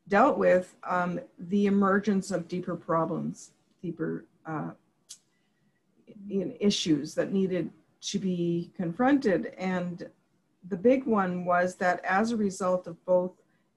dealt 0.07 0.37
with, 0.37 0.75
um, 0.83 1.19
the 1.37 1.67
emergence 1.67 2.31
of 2.31 2.47
deeper 2.47 2.75
problems, 2.75 3.51
deeper 3.81 4.25
uh, 4.45 4.71
issues 6.59 7.13
that 7.15 7.31
needed 7.31 7.69
to 8.01 8.19
be 8.19 8.71
confronted. 8.75 9.53
And 9.57 10.09
the 10.67 10.77
big 10.77 11.05
one 11.05 11.45
was 11.45 11.75
that 11.75 12.03
as 12.03 12.31
a 12.31 12.37
result 12.37 12.87
of 12.87 13.03
both 13.05 13.31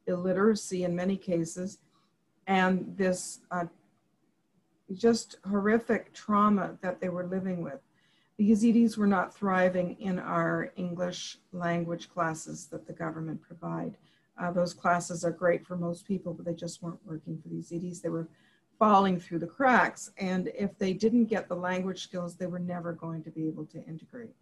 illiteracy 0.06 0.84
in 0.84 0.94
many 0.94 1.16
cases 1.16 1.78
and 2.46 2.94
this 2.96 3.40
uh, 3.50 3.66
just 4.94 5.36
horrific 5.48 6.12
trauma 6.12 6.76
that 6.80 7.00
they 7.00 7.08
were 7.08 7.26
living 7.26 7.62
with. 7.62 7.80
The 8.40 8.52
Yazidis 8.52 8.96
were 8.96 9.06
not 9.06 9.34
thriving 9.34 10.00
in 10.00 10.18
our 10.18 10.72
English 10.76 11.36
language 11.52 12.08
classes 12.08 12.68
that 12.68 12.86
the 12.86 12.92
government 12.94 13.42
provide. 13.42 13.98
Uh, 14.40 14.50
those 14.50 14.72
classes 14.72 15.26
are 15.26 15.30
great 15.30 15.66
for 15.66 15.76
most 15.76 16.06
people, 16.06 16.32
but 16.32 16.46
they 16.46 16.54
just 16.54 16.82
weren't 16.82 17.04
working 17.04 17.38
for 17.38 17.50
the 17.50 17.56
Yazidis. 17.56 18.00
They 18.00 18.08
were 18.08 18.28
falling 18.78 19.20
through 19.20 19.40
the 19.40 19.46
cracks. 19.46 20.10
And 20.16 20.50
if 20.58 20.78
they 20.78 20.94
didn't 20.94 21.26
get 21.26 21.48
the 21.48 21.54
language 21.54 22.02
skills, 22.02 22.34
they 22.34 22.46
were 22.46 22.58
never 22.58 22.94
going 22.94 23.22
to 23.24 23.30
be 23.30 23.46
able 23.46 23.66
to 23.66 23.84
integrate. 23.84 24.34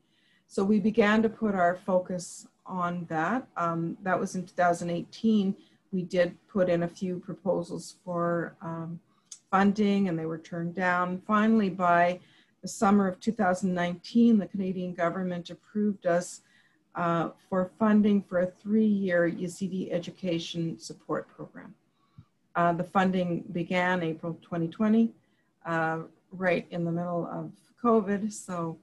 So 0.46 0.62
we 0.62 0.78
began 0.78 1.20
to 1.22 1.28
put 1.28 1.56
our 1.56 1.74
focus 1.74 2.46
on 2.66 3.04
that. 3.08 3.48
Um, 3.56 3.98
that 4.04 4.20
was 4.20 4.36
in 4.36 4.46
2018. 4.46 5.56
We 5.90 6.02
did 6.02 6.36
put 6.46 6.68
in 6.68 6.84
a 6.84 6.88
few 6.88 7.18
proposals 7.18 7.96
for 8.04 8.54
um, 8.62 9.00
funding 9.50 10.08
and 10.08 10.16
they 10.16 10.26
were 10.26 10.38
turned 10.38 10.76
down. 10.76 11.20
Finally, 11.26 11.70
by 11.70 12.20
the 12.62 12.68
summer 12.68 13.08
of 13.08 13.20
2019, 13.20 14.38
the 14.38 14.46
Canadian 14.46 14.94
government 14.94 15.50
approved 15.50 16.06
us 16.06 16.42
uh, 16.94 17.30
for 17.48 17.70
funding 17.78 18.22
for 18.22 18.40
a 18.40 18.46
three-year 18.46 19.30
Yazidi 19.30 19.92
education 19.92 20.78
support 20.78 21.28
program. 21.28 21.74
Uh, 22.56 22.72
the 22.72 22.84
funding 22.84 23.44
began 23.52 24.02
April 24.02 24.34
2020, 24.42 25.12
uh, 25.66 26.00
right 26.32 26.66
in 26.70 26.84
the 26.84 26.90
middle 26.90 27.28
of 27.30 27.52
COVID, 27.82 28.32
so 28.32 28.76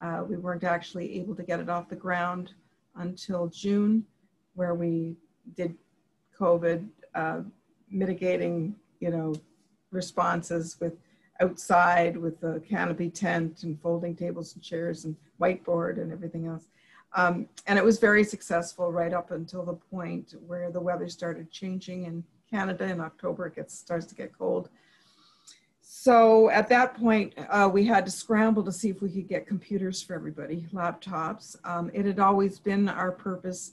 uh, 0.00 0.22
we 0.28 0.36
weren't 0.36 0.62
actually 0.62 1.18
able 1.18 1.34
to 1.34 1.42
get 1.42 1.58
it 1.58 1.68
off 1.68 1.88
the 1.88 1.96
ground 1.96 2.52
until 2.96 3.48
June, 3.48 4.04
where 4.54 4.74
we 4.74 5.16
did 5.56 5.74
COVID 6.38 6.86
uh, 7.14 7.40
mitigating, 7.90 8.76
you 9.00 9.10
know, 9.10 9.34
responses 9.90 10.76
with 10.80 10.92
outside 11.40 12.16
with 12.16 12.40
the 12.40 12.62
canopy 12.68 13.10
tent 13.10 13.62
and 13.62 13.80
folding 13.80 14.14
tables 14.14 14.54
and 14.54 14.62
chairs 14.62 15.04
and 15.04 15.16
whiteboard 15.40 16.00
and 16.00 16.12
everything 16.12 16.46
else. 16.46 16.64
Um, 17.14 17.48
and 17.66 17.78
it 17.78 17.84
was 17.84 17.98
very 17.98 18.24
successful 18.24 18.92
right 18.92 19.12
up 19.12 19.30
until 19.30 19.64
the 19.64 19.74
point 19.74 20.34
where 20.46 20.70
the 20.70 20.80
weather 20.80 21.08
started 21.08 21.50
changing 21.50 22.04
in 22.04 22.24
Canada 22.50 22.84
in 22.84 23.00
October, 23.00 23.46
it 23.46 23.56
gets, 23.56 23.76
starts 23.76 24.06
to 24.06 24.14
get 24.14 24.36
cold. 24.36 24.68
So 25.80 26.50
at 26.50 26.68
that 26.68 26.94
point, 26.94 27.34
uh, 27.48 27.70
we 27.72 27.84
had 27.86 28.04
to 28.04 28.10
scramble 28.10 28.62
to 28.64 28.72
see 28.72 28.90
if 28.90 29.02
we 29.02 29.08
could 29.08 29.28
get 29.28 29.46
computers 29.46 30.02
for 30.02 30.14
everybody, 30.14 30.66
laptops. 30.72 31.56
Um, 31.64 31.90
it 31.94 32.04
had 32.04 32.20
always 32.20 32.58
been 32.58 32.88
our 32.88 33.12
purpose, 33.12 33.72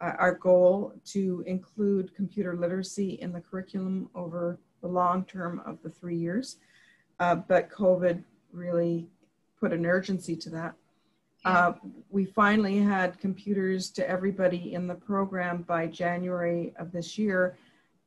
uh, 0.00 0.12
our 0.18 0.34
goal 0.34 0.92
to 1.06 1.44
include 1.46 2.14
computer 2.14 2.56
literacy 2.56 3.18
in 3.20 3.32
the 3.32 3.40
curriculum 3.40 4.10
over 4.14 4.58
the 4.82 4.88
long 4.88 5.24
term 5.24 5.62
of 5.64 5.78
the 5.82 5.90
three 5.90 6.16
years. 6.16 6.56
Uh, 7.20 7.34
but 7.36 7.70
COVID 7.70 8.24
really 8.52 9.06
put 9.60 9.72
an 9.72 9.86
urgency 9.86 10.34
to 10.34 10.50
that. 10.50 10.74
Uh, 11.44 11.72
we 12.10 12.24
finally 12.24 12.78
had 12.78 13.18
computers 13.18 13.90
to 13.90 14.08
everybody 14.08 14.74
in 14.74 14.86
the 14.86 14.94
program 14.94 15.62
by 15.62 15.86
January 15.86 16.72
of 16.78 16.92
this 16.92 17.16
year. 17.16 17.56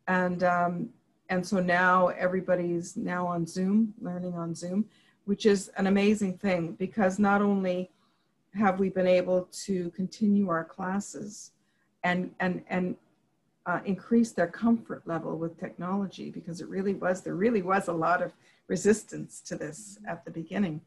And, 0.07 0.43
um, 0.43 0.89
and 1.29 1.45
so 1.45 1.59
now 1.59 2.09
everybody's 2.09 2.95
now 2.97 3.25
on 3.25 3.47
Zoom, 3.47 3.93
learning 4.01 4.35
on 4.35 4.53
Zoom, 4.53 4.85
which 5.25 5.45
is 5.45 5.69
an 5.77 5.87
amazing 5.87 6.37
thing 6.37 6.73
because 6.73 7.17
not 7.17 7.41
only 7.41 7.89
have 8.53 8.79
we 8.79 8.89
been 8.89 9.07
able 9.07 9.47
to 9.65 9.89
continue 9.91 10.49
our 10.49 10.63
classes 10.63 11.51
and, 12.03 12.29
and, 12.39 12.63
and 12.69 12.95
uh, 13.65 13.79
increase 13.85 14.31
their 14.31 14.47
comfort 14.47 15.01
level 15.07 15.37
with 15.37 15.59
technology 15.59 16.29
because 16.29 16.61
it 16.61 16.67
really 16.67 16.93
was, 16.93 17.21
there 17.21 17.35
really 17.35 17.63
was 17.63 17.87
a 17.87 17.93
lot 17.93 18.21
of 18.21 18.31
resistance 18.67 19.41
to 19.41 19.55
this 19.55 19.97
at 20.07 20.23
the 20.25 20.31
beginning. 20.31 20.81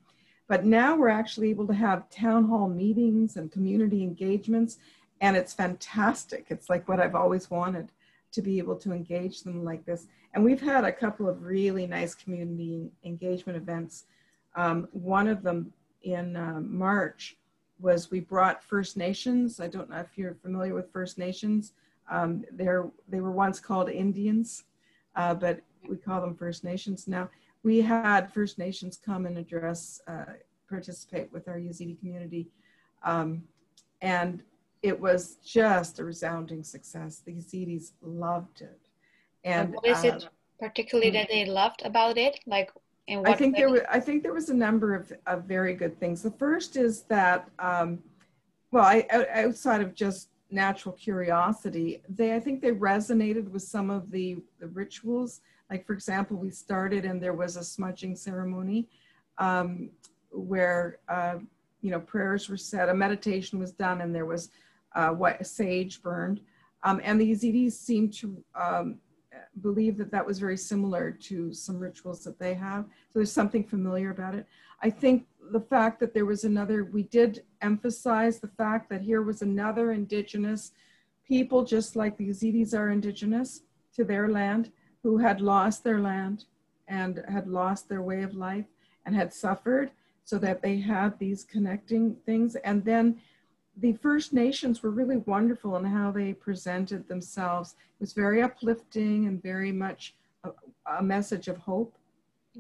But 0.49 0.64
now 0.64 0.97
we're 0.97 1.09
actually 1.09 1.50
able 1.50 1.66
to 1.66 1.75
have 1.75 2.09
town 2.09 2.49
hall 2.49 2.68
meetings 2.68 3.37
and 3.37 3.50
community 3.50 4.02
engagements, 4.02 4.78
and 5.21 5.37
it's 5.37 5.52
fantastic. 5.52 6.47
It's 6.50 6.71
like 6.71 6.88
what 6.88 7.00
I've 7.00 7.14
always 7.14 7.50
wanted 7.50 7.90
to 8.33 8.42
be 8.42 8.59
able 8.59 8.76
to 8.76 8.92
engage 8.92 9.42
them 9.42 9.64
like 9.64 9.85
this. 9.87 10.06
And 10.35 10.45
we've 10.45 10.61
had 10.61 10.85
a 10.85 10.92
couple 10.92 11.28
of 11.28 11.42
really 11.42 11.87
nice 11.87 12.14
community 12.14 12.90
engagement 13.04 13.56
events. 13.56 14.04
Um, 14.54 14.88
one 14.92 15.26
of 15.26 15.42
them 15.42 15.73
in 16.02 16.37
uh, 16.37 16.61
March 16.61 17.37
was 17.80 18.11
we 18.11 18.21
brought 18.21 18.62
First 18.62 18.97
Nations. 18.97 19.61
I 19.61 19.68
don't 19.68 19.90
know 19.90 19.99
if 19.99 20.16
you're 20.16 20.35
familiar 20.35 20.75
with 20.75 20.92
First 20.92 21.18
Nations. 21.18 21.73
Um, 22.11 22.45
they 22.52 22.66
were 22.66 23.30
once 23.30 23.59
called 23.59 23.88
Indians, 23.88 24.64
uh, 25.16 25.35
but 25.35 25.61
we 25.88 25.97
call 25.97 26.21
them 26.21 26.37
First 26.37 26.62
Nations 26.62 27.09
now. 27.09 27.28
We 27.66 27.80
had 27.80 28.32
First 28.32 28.58
Nations 28.58 28.96
come 28.96 29.26
and 29.26 29.37
address, 29.37 30.00
uh, 30.06 30.35
participate 30.68 31.32
with 31.32 31.49
our 31.49 31.58
Yazidi 31.58 31.99
community. 31.99 32.46
Um, 33.02 33.42
and 34.00 34.40
it 34.82 35.00
was 35.00 35.38
just 35.44 35.99
a 35.99 36.04
resounding 36.04 36.62
success. 36.62 37.23
The 37.26 37.32
Yazidis 37.32 37.90
loved 38.02 38.61
it. 38.61 38.82
And 39.42 39.75
what 39.75 39.85
is 39.85 40.04
it 40.04 40.26
uh, 40.26 40.28
particularly 40.61 41.11
that 41.11 41.26
they 41.28 41.44
loved 41.44 41.82
about 41.85 42.16
it? 42.16 42.38
Like 42.46 42.70
I 43.08 43.32
think 43.32 43.56
way? 43.56 43.62
there 43.62 43.70
was, 43.70 43.80
I 43.90 43.99
think 43.99 44.23
there 44.23 44.32
was 44.32 44.49
a 44.49 44.54
number 44.54 44.94
of, 44.94 45.12
of 45.26 45.42
very 45.42 45.75
good 45.75 45.99
things. 45.99 46.23
The 46.23 46.30
first 46.30 46.76
is 46.76 47.02
that, 47.14 47.49
um, 47.58 47.99
well, 48.70 48.85
I, 48.85 49.08
outside 49.35 49.80
of 49.80 49.92
just 49.92 50.28
natural 50.52 50.94
curiosity, 50.94 52.00
they 52.08 52.32
I 52.32 52.38
think 52.38 52.62
they 52.62 52.70
resonated 52.70 53.50
with 53.50 53.62
some 53.62 53.90
of 53.90 54.12
the, 54.12 54.37
the 54.61 54.68
rituals. 54.68 55.40
Like 55.70 55.87
for 55.87 55.92
example, 55.92 56.37
we 56.37 56.50
started 56.50 57.04
and 57.04 57.23
there 57.23 57.35
was 57.35 57.56
a 57.56 57.64
smudging 57.64 58.16
ceremony 58.16 58.88
um, 59.38 59.90
where 60.30 60.99
uh, 61.08 61.37
you 61.80 61.90
know 61.90 62.00
prayers 62.00 62.49
were 62.49 62.56
said, 62.56 62.88
a 62.88 62.94
meditation 62.94 63.58
was 63.58 63.73
done, 63.73 64.00
and 64.00 64.14
there 64.14 64.26
was 64.26 64.50
uh, 64.94 65.11
what 65.11 65.44
sage 65.46 66.02
burned, 66.02 66.40
um, 66.82 67.00
and 67.04 67.20
the 67.20 67.30
Yazidis 67.32 67.73
seemed 67.73 68.12
to 68.14 68.42
um, 68.54 68.99
believe 69.61 69.96
that 69.99 70.11
that 70.11 70.25
was 70.25 70.38
very 70.38 70.56
similar 70.56 71.11
to 71.11 71.52
some 71.52 71.78
rituals 71.78 72.23
that 72.25 72.38
they 72.38 72.54
have. 72.54 72.85
So 72.85 73.18
there's 73.18 73.32
something 73.32 73.64
familiar 73.64 74.11
about 74.11 74.35
it. 74.35 74.46
I 74.82 74.90
think 74.90 75.26
the 75.52 75.61
fact 75.61 76.00
that 76.00 76.12
there 76.12 76.26
was 76.26 76.44
another, 76.44 76.85
we 76.85 77.04
did 77.04 77.44
emphasize 77.62 78.38
the 78.38 78.49
fact 78.49 78.90
that 78.90 79.00
here 79.00 79.23
was 79.23 79.42
another 79.42 79.92
indigenous 79.92 80.73
people, 81.26 81.64
just 81.64 81.96
like 81.96 82.16
the 82.16 82.28
Yazidis 82.28 82.75
are 82.75 82.90
indigenous 82.90 83.62
to 83.94 84.04
their 84.04 84.28
land, 84.28 84.70
who 85.06 85.18
had 85.18 85.40
lost 85.40 85.84
their 85.84 86.00
land 86.00 86.46
and 86.88 87.22
had 87.28 87.46
lost 87.46 87.88
their 87.88 88.02
way 88.02 88.25
of 88.25 88.34
life 88.34 88.64
and 89.04 89.14
had 89.14 89.32
suffered 89.32 89.88
so 90.25 90.36
that 90.36 90.62
they 90.62 90.78
had 90.80 91.16
these 91.16 91.44
connecting 91.44 92.16
things. 92.26 92.56
And 92.56 92.84
then 92.84 93.20
the 93.76 93.92
First 93.92 94.32
Nations 94.32 94.82
were 94.82 94.90
really 94.90 95.18
wonderful 95.18 95.76
in 95.76 95.84
how 95.84 96.10
they 96.10 96.32
presented 96.32 97.06
themselves. 97.06 97.76
It 97.78 98.00
was 98.00 98.14
very 98.14 98.42
uplifting 98.42 99.28
and 99.28 99.40
very 99.40 99.70
much 99.70 100.16
a, 100.42 100.50
a 100.98 101.02
message 101.04 101.46
of 101.46 101.58
hope 101.58 101.94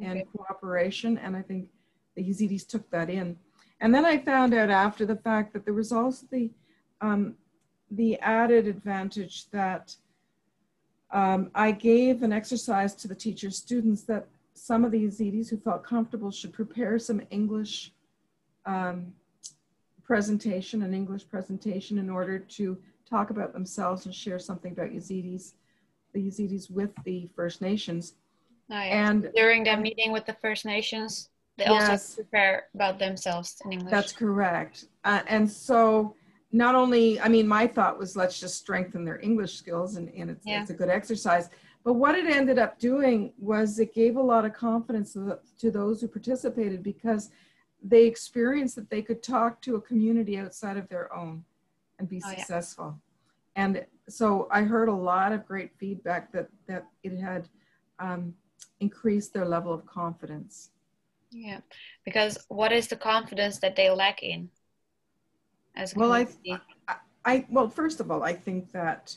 and 0.00 0.20
okay. 0.20 0.28
cooperation. 0.36 1.18
And 1.18 1.34
I 1.34 1.42
think 1.42 1.66
the 2.14 2.22
Yazidis 2.22 2.64
took 2.64 2.88
that 2.92 3.10
in. 3.10 3.36
And 3.80 3.92
then 3.92 4.04
I 4.04 4.18
found 4.18 4.54
out 4.54 4.70
after 4.70 5.04
the 5.04 5.16
fact 5.16 5.52
that 5.52 5.64
there 5.64 5.74
was 5.74 5.90
also 5.90 6.24
the, 6.30 6.52
um, 7.00 7.34
the 7.90 8.16
added 8.20 8.68
advantage 8.68 9.50
that 9.50 9.96
um, 11.10 11.50
I 11.54 11.70
gave 11.70 12.22
an 12.22 12.32
exercise 12.32 12.94
to 12.96 13.08
the 13.08 13.14
teacher 13.14 13.50
students 13.50 14.02
that 14.02 14.26
some 14.54 14.84
of 14.84 14.90
the 14.90 15.04
Yazidis 15.04 15.48
who 15.48 15.56
felt 15.58 15.84
comfortable 15.84 16.30
should 16.30 16.52
prepare 16.52 16.98
some 16.98 17.22
English 17.30 17.92
um, 18.64 19.12
presentation, 20.02 20.82
an 20.82 20.94
English 20.94 21.28
presentation 21.28 21.98
in 21.98 22.10
order 22.10 22.38
to 22.38 22.76
talk 23.08 23.30
about 23.30 23.52
themselves 23.52 24.06
and 24.06 24.14
share 24.14 24.38
something 24.38 24.72
about 24.72 24.90
Yazidis, 24.90 25.52
the 26.12 26.20
Yazidis 26.20 26.70
with 26.70 26.90
the 27.04 27.28
First 27.36 27.60
Nations. 27.60 28.14
Nice. 28.68 28.92
And 28.92 29.30
during 29.34 29.64
the 29.64 29.76
meeting 29.76 30.10
with 30.10 30.26
the 30.26 30.32
First 30.34 30.64
Nations, 30.64 31.30
they 31.56 31.64
Yes. 31.64 31.88
also 31.88 32.22
prepare 32.22 32.66
about 32.74 32.98
themselves 32.98 33.60
in 33.64 33.72
English. 33.72 33.90
That's 33.90 34.12
correct. 34.12 34.86
Uh, 35.04 35.22
and 35.28 35.50
so 35.50 36.14
not 36.56 36.74
only, 36.74 37.20
I 37.20 37.28
mean, 37.28 37.46
my 37.46 37.66
thought 37.66 37.98
was 37.98 38.16
let's 38.16 38.40
just 38.40 38.56
strengthen 38.56 39.04
their 39.04 39.20
English 39.20 39.54
skills 39.56 39.96
and, 39.96 40.08
and 40.14 40.30
it's, 40.30 40.46
Yeah. 40.46 40.62
it's 40.62 40.70
a 40.70 40.74
good 40.74 40.88
exercise. 40.88 41.50
But 41.84 41.94
what 41.94 42.14
it 42.16 42.26
ended 42.26 42.58
up 42.58 42.78
doing 42.78 43.32
was 43.38 43.78
it 43.78 43.94
gave 43.94 44.16
a 44.16 44.22
lot 44.22 44.44
of 44.44 44.52
confidence 44.54 45.12
to, 45.12 45.20
the, 45.20 45.40
to 45.58 45.70
those 45.70 46.00
who 46.00 46.08
participated 46.08 46.82
because 46.82 47.30
they 47.82 48.04
experienced 48.06 48.74
that 48.76 48.90
they 48.90 49.02
could 49.02 49.22
talk 49.22 49.60
to 49.62 49.76
a 49.76 49.80
community 49.80 50.38
outside 50.38 50.76
of 50.76 50.88
their 50.88 51.14
own 51.14 51.44
and 51.98 52.08
be 52.08 52.22
Oh, 52.24 52.30
yeah. 52.30 52.38
successful. 52.38 52.98
And 53.54 53.84
so 54.08 54.48
I 54.50 54.62
heard 54.62 54.88
a 54.88 54.94
lot 54.94 55.32
of 55.32 55.46
great 55.46 55.72
feedback 55.78 56.32
that, 56.32 56.48
that 56.66 56.86
it 57.02 57.18
had 57.18 57.48
um, 57.98 58.34
increased 58.80 59.32
their 59.32 59.44
level 59.46 59.72
of 59.72 59.84
confidence. 59.86 60.70
Yeah, 61.30 61.60
because 62.04 62.38
what 62.48 62.72
is 62.72 62.88
the 62.88 62.96
confidence 62.96 63.58
that 63.58 63.76
they 63.76 63.90
lack 63.90 64.22
in? 64.22 64.48
As 65.76 65.94
Well, 65.94 66.12
I- 66.12 66.24
community? 66.24 66.62
I 67.24 67.44
well, 67.50 67.68
first 67.68 67.98
of 68.00 68.10
all, 68.10 68.22
I 68.22 68.32
think 68.32 68.70
that 68.72 69.16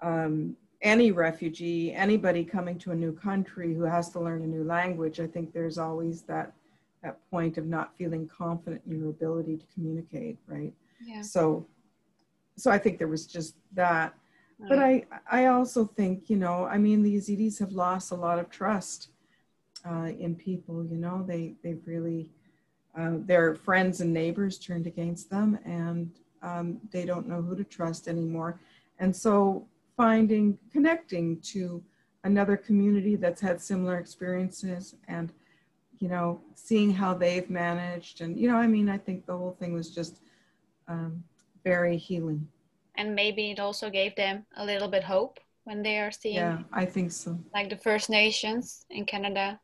um, 0.00 0.56
any 0.80 1.10
refugee, 1.10 1.92
anybody 1.92 2.44
coming 2.44 2.78
to 2.78 2.92
a 2.92 2.94
new 2.94 3.12
country 3.12 3.74
who 3.74 3.82
has 3.82 4.10
to 4.10 4.20
learn 4.20 4.42
a 4.42 4.46
new 4.46 4.62
language, 4.62 5.18
I 5.18 5.26
think 5.26 5.52
there's 5.52 5.76
always 5.76 6.22
that 6.22 6.52
that 7.02 7.18
point 7.30 7.58
of 7.58 7.66
not 7.66 7.96
feeling 7.96 8.28
confident 8.28 8.82
in 8.86 8.98
your 8.98 9.10
ability 9.10 9.56
to 9.56 9.66
communicate, 9.74 10.38
right? 10.46 10.72
yeah. 11.04 11.22
So, 11.22 11.66
so 12.56 12.70
I 12.70 12.78
think 12.78 12.98
there 12.98 13.08
was 13.08 13.26
just 13.26 13.56
that. 13.74 14.14
But 14.68 14.78
I, 14.78 15.04
I 15.30 15.46
also 15.46 15.84
think, 15.84 16.30
you 16.30 16.36
know, 16.36 16.64
I 16.64 16.78
mean, 16.78 17.02
the 17.02 17.14
Yazidis 17.16 17.58
have 17.58 17.72
lost 17.72 18.10
a 18.10 18.14
lot 18.14 18.38
of 18.38 18.48
trust 18.48 19.10
uh, 19.84 20.10
in 20.18 20.34
people. 20.34 20.82
You 20.86 20.96
know, 20.96 21.22
they 21.26 21.56
they've 21.62 21.82
really 21.84 22.30
uh, 22.96 23.12
their 23.26 23.54
friends 23.54 24.00
and 24.00 24.12
neighbors 24.12 24.58
turned 24.58 24.86
against 24.86 25.30
them, 25.30 25.58
and 25.64 26.10
um, 26.42 26.80
they 26.90 27.04
don't 27.04 27.26
know 27.28 27.42
who 27.42 27.54
to 27.56 27.64
trust 27.64 28.08
anymore. 28.08 28.60
And 28.98 29.14
so, 29.14 29.66
finding 29.96 30.58
connecting 30.72 31.40
to 31.52 31.82
another 32.24 32.56
community 32.56 33.16
that's 33.16 33.40
had 33.40 33.60
similar 33.60 33.98
experiences, 33.98 34.94
and 35.08 35.32
you 35.98 36.08
know, 36.08 36.40
seeing 36.54 36.90
how 36.92 37.14
they've 37.14 37.48
managed, 37.50 38.20
and 38.20 38.38
you 38.38 38.48
know, 38.50 38.56
I 38.56 38.66
mean, 38.66 38.88
I 38.88 38.98
think 38.98 39.26
the 39.26 39.36
whole 39.36 39.56
thing 39.60 39.72
was 39.72 39.94
just 39.94 40.20
um, 40.88 41.22
very 41.64 41.96
healing. 41.96 42.48
and 42.98 43.14
maybe 43.14 43.50
it 43.50 43.60
also 43.60 43.90
gave 43.90 44.14
them 44.16 44.46
a 44.56 44.64
little 44.64 44.88
bit 44.88 45.04
hope 45.04 45.38
when 45.64 45.82
they 45.82 45.98
are 45.98 46.10
seeing 46.12 46.36
Yeah, 46.36 46.58
I 46.72 46.84
think 46.86 47.12
so. 47.12 47.38
like 47.54 47.68
the 47.68 47.76
First 47.88 48.08
Nations 48.10 48.86
in 48.90 49.04
Canada. 49.04 49.60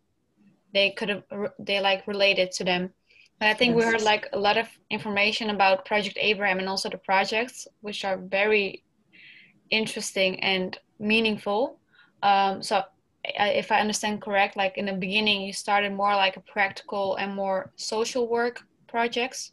They 0.75 0.91
could 0.91 1.09
have 1.11 1.25
they 1.59 1.81
like 1.81 2.07
related 2.07 2.51
to 2.59 2.65
them. 2.65 2.91
I 3.47 3.55
think 3.55 3.77
we 3.77 3.83
heard 3.83 4.03
like 4.03 4.29
a 4.33 4.39
lot 4.39 4.57
of 4.57 4.69
information 4.91 5.51
about 5.51 5.85
Project 5.85 6.19
Abraham 6.21 6.59
and 6.59 6.69
also 6.69 6.89
the 6.89 6.99
projects, 6.99 7.67
which 7.81 8.05
are 8.05 8.17
very 8.17 8.85
interesting 9.71 10.41
and 10.41 10.79
meaningful. 10.99 11.79
Um, 12.23 12.63
so 12.63 12.83
if 13.25 13.73
I 13.73 13.81
understand 13.81 14.23
correct, 14.23 14.57
like 14.57 14.77
in 14.79 14.87
the 14.87 14.93
beginning, 14.93 15.43
you 15.43 15.53
started 15.53 15.93
more 15.93 16.15
like 16.15 16.37
a 16.37 16.41
practical 16.41 17.17
and 17.17 17.35
more 17.35 17.73
social 17.77 18.29
work 18.29 18.63
projects, 18.89 19.53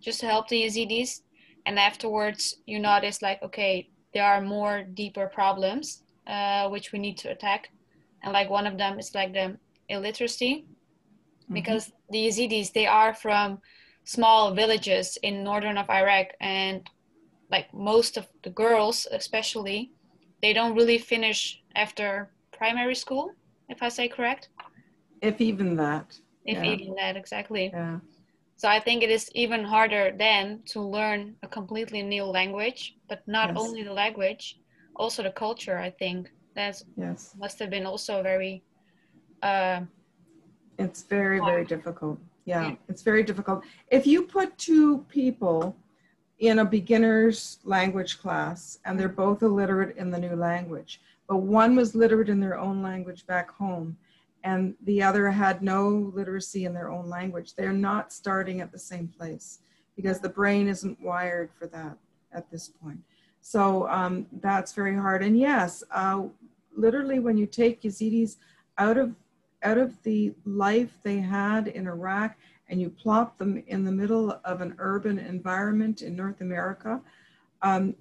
just 0.00 0.20
to 0.20 0.26
help 0.26 0.48
the 0.48 0.62
Yazidis. 0.62 1.20
And 1.66 1.78
afterwards, 1.78 2.56
you 2.66 2.78
notice 2.78 3.22
like, 3.22 3.42
okay, 3.42 3.88
there 4.12 4.24
are 4.24 4.40
more 4.40 4.82
deeper 4.82 5.26
problems 5.26 6.04
uh, 6.26 6.68
which 6.68 6.92
we 6.92 6.98
need 6.98 7.18
to 7.18 7.30
attack. 7.30 7.70
And 8.22 8.32
like 8.32 8.50
one 8.50 8.66
of 8.66 8.78
them 8.78 8.98
is 8.98 9.14
like 9.14 9.32
the 9.32 9.58
illiteracy, 9.88 10.64
Mhm. 11.50 11.54
because 11.54 11.92
the 12.10 12.26
Yazidis 12.26 12.72
they 12.72 12.86
are 12.86 13.14
from 13.14 13.60
small 14.04 14.54
villages 14.54 15.18
in 15.22 15.44
northern 15.44 15.78
of 15.78 15.88
Iraq, 15.90 16.28
and 16.40 16.88
like 17.50 17.72
most 17.72 18.16
of 18.16 18.28
the 18.42 18.50
girls, 18.50 19.06
especially, 19.10 19.92
they 20.42 20.52
don't 20.52 20.74
really 20.76 20.98
finish 20.98 21.60
after 21.74 22.30
primary 22.52 22.94
school, 22.94 23.30
if 23.68 23.82
I 23.82 23.88
say 23.88 24.08
correct, 24.08 24.48
if 25.22 25.40
even 25.40 25.76
that. 25.76 26.18
if 26.44 26.58
Yeah. 26.58 26.64
even 26.64 26.94
that 26.96 27.16
exactly. 27.16 27.70
Yeah. 27.72 27.98
So 28.56 28.68
I 28.68 28.80
think 28.80 29.02
it 29.02 29.10
is 29.10 29.30
even 29.34 29.64
harder 29.64 30.14
then 30.16 30.62
to 30.72 30.80
learn 30.80 31.36
a 31.42 31.48
completely 31.48 32.02
new 32.02 32.24
language, 32.24 32.96
but 33.08 33.22
not 33.26 33.50
Yes. 33.50 33.58
only 33.58 33.82
the 33.82 33.92
language, 33.92 34.58
also 34.96 35.22
the 35.22 35.30
culture. 35.32 35.78
I 35.78 35.90
think 35.90 36.30
that 36.54 36.76
Yes. 36.96 37.34
must 37.36 37.58
have 37.58 37.70
been 37.70 37.86
also 37.86 38.22
very. 38.22 38.64
Uh, 39.42 39.80
It's 40.78 41.02
very, 41.02 41.38
very 41.40 41.64
difficult. 41.64 42.18
Yeah, 42.44 42.68
Yeah. 42.68 42.76
it's 42.88 43.02
very 43.02 43.22
difficult. 43.22 43.64
If 43.90 44.06
you 44.06 44.22
put 44.22 44.56
two 44.58 44.98
people 45.08 45.76
in 46.38 46.58
a 46.58 46.64
beginner's 46.64 47.58
language 47.64 48.18
class 48.18 48.78
and 48.84 48.98
they're 48.98 49.08
both 49.08 49.42
illiterate 49.42 49.96
in 49.96 50.10
the 50.10 50.18
new 50.18 50.34
language, 50.34 51.00
but 51.26 51.38
one 51.38 51.74
was 51.74 51.94
literate 51.94 52.28
in 52.28 52.40
their 52.40 52.58
own 52.58 52.82
language 52.82 53.26
back 53.26 53.50
home 53.50 53.96
and 54.42 54.74
the 54.82 55.02
other 55.02 55.30
had 55.30 55.62
no 55.62 55.88
literacy 56.14 56.66
in 56.66 56.74
their 56.74 56.90
own 56.90 57.08
language, 57.08 57.54
they're 57.54 57.72
not 57.72 58.12
starting 58.12 58.60
at 58.60 58.70
the 58.70 58.78
same 58.78 59.08
place 59.08 59.60
because 59.96 60.20
the 60.20 60.28
brain 60.28 60.68
isn't 60.68 61.00
wired 61.00 61.50
for 61.58 61.66
that 61.68 61.96
at 62.32 62.50
this 62.50 62.68
point. 62.68 63.00
So 63.40 63.88
um, 63.88 64.26
that's 64.40 64.72
very 64.72 64.94
hard. 64.94 65.22
And 65.22 65.38
yes, 65.38 65.82
uh, 65.90 66.24
literally, 66.76 67.20
when 67.20 67.38
you 67.38 67.46
take 67.46 67.82
Yazidis 67.82 68.36
out 68.76 68.98
of 68.98 69.14
out 69.64 69.78
of 69.78 70.00
the 70.02 70.32
life 70.44 70.92
they 71.02 71.18
had 71.18 71.68
in 71.68 71.86
Iraq 71.88 72.36
and 72.68 72.80
you 72.80 72.90
plop 72.90 73.38
them 73.38 73.62
in 73.66 73.84
the 73.84 73.92
middle 73.92 74.38
of 74.44 74.60
an 74.60 74.74
urban 74.78 75.18
environment 75.18 76.02
in 76.02 76.14
North 76.14 76.40
America, 76.40 77.00
um, 77.62 77.94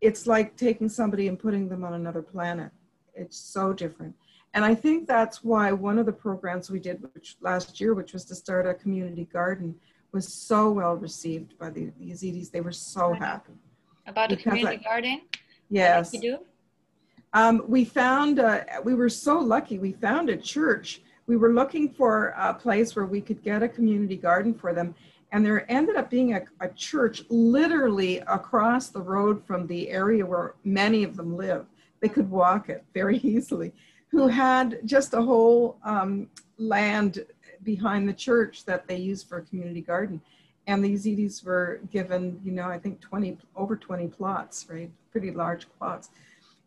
it's 0.00 0.26
like 0.26 0.56
taking 0.56 0.88
somebody 0.88 1.28
and 1.28 1.38
putting 1.38 1.68
them 1.68 1.84
on 1.84 1.94
another 1.94 2.22
planet. 2.22 2.70
It's 3.14 3.36
so 3.36 3.72
different. 3.72 4.14
And 4.54 4.64
I 4.64 4.74
think 4.74 5.06
that's 5.06 5.42
why 5.44 5.72
one 5.72 5.98
of 5.98 6.06
the 6.06 6.12
programs 6.12 6.70
we 6.70 6.78
did 6.78 7.02
which 7.14 7.36
last 7.40 7.80
year, 7.80 7.94
which 7.94 8.12
was 8.12 8.24
to 8.26 8.34
start 8.34 8.66
a 8.66 8.74
community 8.74 9.24
garden, 9.32 9.74
was 10.12 10.32
so 10.32 10.70
well 10.70 10.94
received 10.94 11.56
by 11.58 11.70
the 11.70 11.90
Yazidis. 12.00 12.50
They 12.50 12.60
were 12.60 12.72
so 12.72 13.12
happy. 13.12 13.52
about 14.06 14.28
the 14.30 14.36
Because 14.36 14.52
I- 14.52 14.56
community 14.56 14.84
garden. 14.84 15.20
Yes. 15.70 16.12
you 16.12 16.20
do? 16.20 16.38
Um, 17.34 17.62
we 17.66 17.84
found, 17.84 18.38
uh, 18.38 18.64
we 18.84 18.94
were 18.94 19.08
so 19.08 19.38
lucky, 19.38 19.78
we 19.78 19.92
found 19.92 20.28
a 20.28 20.36
church. 20.36 21.00
We 21.26 21.36
were 21.36 21.52
looking 21.52 21.88
for 21.88 22.34
a 22.36 22.52
place 22.52 22.94
where 22.94 23.06
we 23.06 23.20
could 23.20 23.42
get 23.42 23.62
a 23.62 23.68
community 23.68 24.16
garden 24.16 24.52
for 24.54 24.74
them. 24.74 24.94
And 25.30 25.46
there 25.46 25.70
ended 25.70 25.96
up 25.96 26.10
being 26.10 26.34
a, 26.34 26.42
a 26.60 26.68
church 26.68 27.22
literally 27.30 28.18
across 28.20 28.90
the 28.90 29.00
road 29.00 29.42
from 29.46 29.66
the 29.66 29.88
area 29.88 30.26
where 30.26 30.56
many 30.64 31.04
of 31.04 31.16
them 31.16 31.36
live. 31.36 31.64
They 32.00 32.08
could 32.08 32.30
walk 32.30 32.68
it 32.68 32.84
very 32.92 33.16
easily, 33.22 33.72
who 34.08 34.26
had 34.26 34.80
just 34.84 35.14
a 35.14 35.22
whole 35.22 35.78
um, 35.84 36.28
land 36.58 37.24
behind 37.62 38.06
the 38.06 38.12
church 38.12 38.66
that 38.66 38.86
they 38.86 38.96
used 38.96 39.26
for 39.26 39.38
a 39.38 39.42
community 39.42 39.80
garden. 39.80 40.20
And 40.66 40.84
the 40.84 40.92
Yazidis 40.92 41.44
were 41.44 41.80
given, 41.90 42.40
you 42.44 42.52
know, 42.52 42.68
I 42.68 42.78
think 42.78 43.00
20, 43.00 43.38
over 43.56 43.74
20 43.74 44.08
plots, 44.08 44.66
right? 44.68 44.90
Pretty 45.12 45.30
large 45.30 45.66
plots 45.78 46.10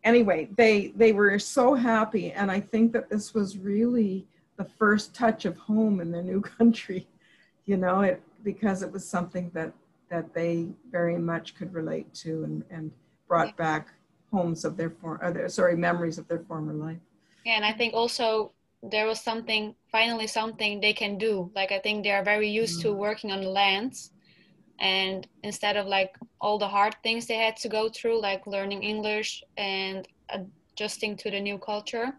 anyway, 0.06 0.48
they 0.56 0.88
they 0.96 1.12
were 1.12 1.38
so 1.38 1.74
happy, 1.74 2.32
and 2.32 2.50
I 2.50 2.60
think 2.60 2.92
that 2.92 3.10
this 3.10 3.34
was 3.34 3.58
really 3.58 4.26
the 4.56 4.64
first 4.64 5.14
touch 5.14 5.44
of 5.44 5.58
home 5.58 6.00
in 6.00 6.10
their 6.10 6.22
new 6.22 6.40
country. 6.58 7.06
You 7.66 7.76
know, 7.76 8.00
it 8.00 8.22
because 8.42 8.82
it 8.82 8.90
was 8.90 9.06
something 9.06 9.50
that 9.52 9.72
that 10.08 10.32
they 10.32 10.68
very 10.90 11.18
much 11.18 11.56
could 11.56 11.74
relate 11.74 12.12
to 12.14 12.44
and 12.44 12.64
and 12.70 12.90
brought 13.28 13.56
back 13.56 13.88
homes 14.32 14.64
of 14.64 14.76
their 14.76 14.90
former, 14.90 15.48
sorry, 15.48 15.76
memories 15.76 16.16
of 16.18 16.26
their 16.28 16.40
former 16.40 16.72
life. 16.72 16.98
Yeah, 17.44 17.54
and 17.54 17.64
I 17.64 17.72
think 17.72 17.94
also 17.94 18.52
there 18.82 19.06
was 19.06 19.20
something, 19.20 19.74
finally 19.90 20.26
something 20.26 20.80
they 20.80 20.92
can 20.92 21.18
do. 21.18 21.50
Like 21.54 21.72
I 21.72 21.78
think 21.78 22.04
they 22.04 22.12
are 22.12 22.24
very 22.24 22.48
used 22.48 22.80
to 22.82 22.88
mm. 22.88 22.96
working 22.96 23.32
on 23.32 23.40
the 23.40 23.48
lands, 23.48 24.12
and 24.78 25.26
instead 25.42 25.76
of 25.76 25.86
like 25.86 26.10
all 26.40 26.58
the 26.58 26.68
hard 26.68 26.96
things 27.02 27.26
they 27.26 27.36
had 27.36 27.56
to 27.58 27.68
go 27.68 27.88
through, 27.88 28.20
like 28.20 28.46
learning 28.46 28.82
English 28.82 29.42
and 29.56 30.06
adjusting 30.30 31.16
to 31.18 31.30
the 31.30 31.40
new 31.40 31.58
culture, 31.58 32.12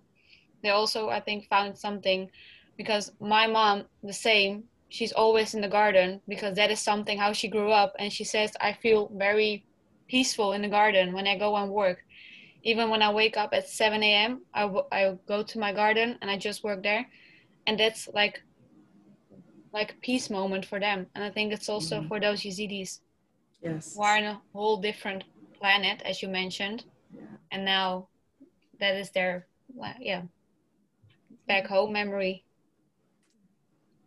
they 0.63 0.69
also 0.69 1.09
I 1.09 1.19
think 1.21 1.47
found 1.47 1.77
something, 1.77 2.29
because 2.77 3.11
my 3.19 3.47
mom 3.47 3.85
the 4.03 4.13
same. 4.13 4.63
she's 4.89 5.11
always 5.13 5.53
in 5.53 5.61
the 5.61 5.67
garden 5.67 6.21
because 6.27 6.55
that 6.55 6.71
is 6.71 6.79
something 6.79 7.17
how 7.19 7.31
she 7.33 7.47
grew 7.49 7.71
up 7.71 7.91
and 7.99 8.11
she 8.11 8.23
says 8.23 8.51
i 8.61 8.71
feel 8.83 9.09
very 9.27 9.65
peaceful 10.07 10.53
in 10.53 10.61
the 10.61 10.69
garden 10.79 11.13
when 11.13 11.27
i 11.27 11.35
go 11.37 11.55
and 11.57 11.71
work 11.71 11.99
even 12.63 12.89
when 12.89 13.01
i 13.01 13.11
wake 13.11 13.37
up 13.37 13.51
at 13.53 13.67
7 13.67 14.01
a.m 14.03 14.41
I, 14.53 14.61
w- 14.61 14.87
I 14.91 15.15
go 15.27 15.43
to 15.43 15.59
my 15.59 15.73
garden 15.73 16.17
and 16.21 16.31
i 16.31 16.37
just 16.37 16.63
work 16.63 16.83
there 16.83 17.05
and 17.67 17.79
that's 17.79 18.07
like 18.13 18.41
like 19.77 19.91
a 19.91 19.99
peace 20.09 20.29
moment 20.29 20.65
for 20.65 20.79
them 20.79 20.99
and 21.13 21.23
i 21.23 21.29
think 21.29 21.53
it's 21.53 21.69
also 21.69 21.95
mm-hmm. 21.97 22.07
for 22.09 22.19
those 22.19 22.41
yazidis 22.41 22.99
yes 23.61 23.95
who 23.95 24.01
are 24.01 24.17
in 24.17 24.25
a 24.25 24.41
whole 24.53 24.77
different 24.77 25.23
planet 25.59 26.01
as 26.09 26.21
you 26.21 26.27
mentioned 26.27 26.79
yeah. 27.15 27.35
and 27.51 27.63
now 27.63 28.07
that 28.79 28.95
is 28.95 29.09
their 29.11 29.47
yeah 29.99 30.23
back 31.47 31.65
home 31.67 31.91
memory 31.93 32.43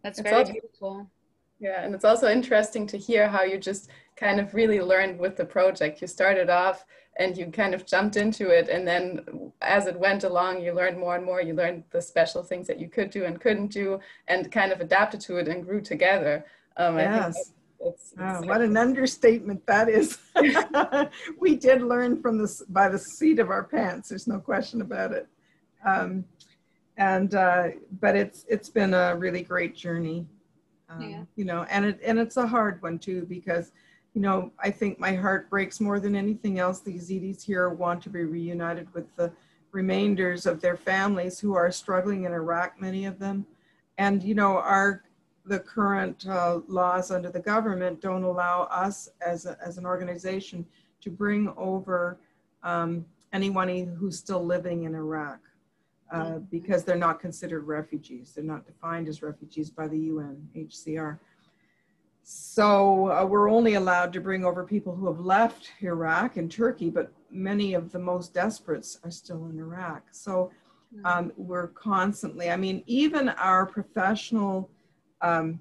that's 0.03 0.19
it's 0.19 0.29
very 0.29 0.41
also, 0.41 0.53
beautiful. 0.53 1.11
Yeah, 1.59 1.85
and 1.85 1.95
it's 1.95 2.05
also 2.05 2.31
interesting 2.31 2.87
to 2.87 2.97
hear 2.97 3.29
how 3.29 3.43
you 3.43 3.59
just 3.59 3.91
kind 4.17 4.41
of 4.41 4.55
really 4.55 4.81
learned 4.81 5.19
with 5.19 5.37
the 5.37 5.45
project. 5.45 6.01
You 6.01 6.07
started 6.07 6.49
off 6.49 6.85
and 7.21 7.37
you 7.37 7.47
kind 7.47 7.75
of 7.75 7.87
jumped 7.87 8.17
into 8.17 8.49
it, 8.49 8.69
and 8.69 8.89
then 8.89 9.53
as 9.61 9.87
it 9.87 9.97
went 9.97 10.25
along, 10.25 10.63
you 10.63 10.73
learned 10.73 10.99
more 10.99 11.15
and 11.15 11.25
more. 11.25 11.43
You 11.43 11.55
learned 11.55 11.85
the 11.91 12.01
special 12.01 12.43
things 12.43 12.67
that 12.67 12.81
you 12.81 12.89
could 12.89 13.11
do 13.11 13.27
and 13.27 13.41
couldn't 13.41 13.69
do, 13.69 14.01
and 14.27 14.51
kind 14.51 14.73
of 14.73 14.81
adapted 14.81 15.21
to 15.23 15.37
it 15.37 15.47
and 15.47 15.65
grew 15.65 15.83
together. 15.83 16.47
Um, 16.79 16.97
yes. 16.97 17.37
It's, 17.37 17.53
it's 17.81 18.15
oh, 18.19 18.47
what 18.47 18.63
an 18.63 18.77
understatement 18.77 19.67
that 19.67 19.89
is. 19.89 20.19
we 21.39 21.57
did 21.57 21.83
learn 21.83 22.23
from 22.23 22.39
this 22.39 22.63
by 22.71 22.89
the 22.89 22.99
seat 22.99 23.39
of 23.39 23.51
our 23.51 23.65
pants. 23.65 24.09
There's 24.09 24.27
no 24.27 24.39
question 24.39 24.81
about 24.81 25.13
it. 25.13 25.29
Um, 25.85 26.25
and 26.97 27.35
uh, 27.35 27.69
but 28.01 28.17
it's 28.17 28.45
it's 28.49 28.69
been 28.69 28.95
a 28.95 29.17
really 29.17 29.43
great 29.43 29.75
journey 29.75 30.27
um, 30.91 31.01
yeah. 31.01 31.23
you 31.35 31.45
know 31.45 31.65
and 31.71 31.85
it 31.85 32.01
and 32.05 32.19
it's 32.19 32.37
a 32.37 32.47
hard 32.47 32.81
one 32.83 32.99
too 32.99 33.27
because 33.29 33.73
you 34.15 34.21
know 34.21 34.51
i 34.59 34.71
think 34.71 34.99
my 34.99 35.15
heart 35.15 35.49
breaks 35.51 35.81
more 35.81 36.01
than 36.01 36.15
anything 36.15 36.59
else 36.59 36.81
the 36.81 36.95
yazidis 36.95 37.43
here 37.43 37.69
want 37.69 38.03
to 38.03 38.11
be 38.11 38.25
reunited 38.25 38.93
with 38.95 39.05
the 39.17 39.31
remainders 39.73 40.47
of 40.47 40.61
their 40.61 40.77
families 40.77 41.39
who 41.39 41.55
are 41.55 41.71
struggling 41.71 42.25
in 42.25 42.33
iraq 42.33 42.81
many 42.81 43.05
of 43.05 43.19
them 43.19 43.47
and 43.99 44.23
you 44.23 44.35
know 44.35 44.59
our 44.59 45.05
the 45.47 45.59
current 45.59 46.27
uh, 46.29 46.61
laws 46.69 47.11
under 47.11 47.31
the 47.31 47.41
government 47.41 48.01
don't 48.03 48.25
allow 48.25 48.65
us 48.65 49.09
as, 49.27 49.47
a, 49.47 49.57
as 49.65 49.79
an 49.79 49.87
organization 49.87 50.65
to 51.01 51.11
bring 51.11 51.53
over 51.57 52.19
um, 52.63 53.05
anyone 53.33 53.69
who's 53.99 54.19
still 54.19 54.45
living 54.45 54.85
in 54.85 54.95
iraq 54.95 55.41
uh, 56.13 56.39
because 56.51 56.83
they're 56.83 56.97
not 56.97 57.21
considered 57.21 57.61
refugees. 57.69 58.33
They're 58.35 58.43
not 58.43 58.67
defined 58.67 59.07
as 59.07 59.23
refugees 59.23 59.71
by 59.71 59.87
the 59.87 60.09
UNHCR. 60.09 61.19
So 62.23 63.11
uh, 63.11 63.25
we're 63.25 63.51
only 63.51 63.75
allowed 63.75 64.13
to 64.13 64.21
bring 64.21 64.45
over 64.45 64.65
people 64.65 64.95
who 64.95 65.07
have 65.07 65.21
left 65.21 65.71
Iraq 65.81 66.37
and 66.37 66.51
Turkey, 66.51 66.91
but 66.91 67.13
many 67.31 67.75
of 67.75 67.91
the 67.91 67.99
most 67.99 68.35
desperates 68.35 68.99
are 69.03 69.11
still 69.11 69.47
in 69.47 69.59
Iraq. 69.59 70.03
So 70.13 70.53
hmm. 70.95 71.07
um, 71.07 71.33
we're 71.37 71.69
constantly, 71.69 72.51
I 72.51 72.57
mean, 72.57 72.83
even 72.87 73.31
our 73.31 73.67
professional, 73.67 74.71
um, 75.23 75.59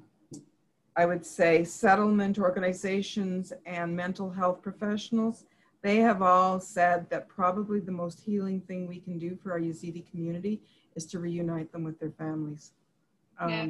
I 0.95 1.05
would 1.05 1.25
say, 1.25 1.63
settlement 1.63 2.37
organizations 2.37 3.53
and 3.65 3.95
mental 3.95 4.29
health 4.29 4.61
professionals 4.61 5.45
they 5.81 5.97
have 5.97 6.21
all 6.21 6.59
said 6.59 7.09
that 7.09 7.27
probably 7.27 7.79
the 7.79 7.91
most 7.91 8.21
healing 8.21 8.61
thing 8.61 8.87
we 8.87 8.99
can 8.99 9.17
do 9.17 9.37
for 9.41 9.53
our 9.53 9.59
Yazidi 9.59 10.09
community 10.09 10.61
is 10.95 11.05
to 11.07 11.19
reunite 11.19 11.71
them 11.71 11.83
with 11.83 11.99
their 11.99 12.11
families. 12.11 12.73
Um, 13.39 13.49
yeah. 13.49 13.65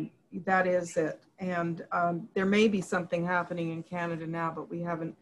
That 0.46 0.68
is 0.68 0.96
it. 0.98 1.24
And 1.40 1.86
um, 1.92 2.28
there 2.34 2.46
may 2.46 2.68
be 2.68 2.82
something 2.82 3.26
happening 3.26 3.72
in 3.72 3.84
Canada 3.84 4.28
now, 4.28 4.52
but 4.56 4.70
we 4.70 4.82
haven't 4.82 5.16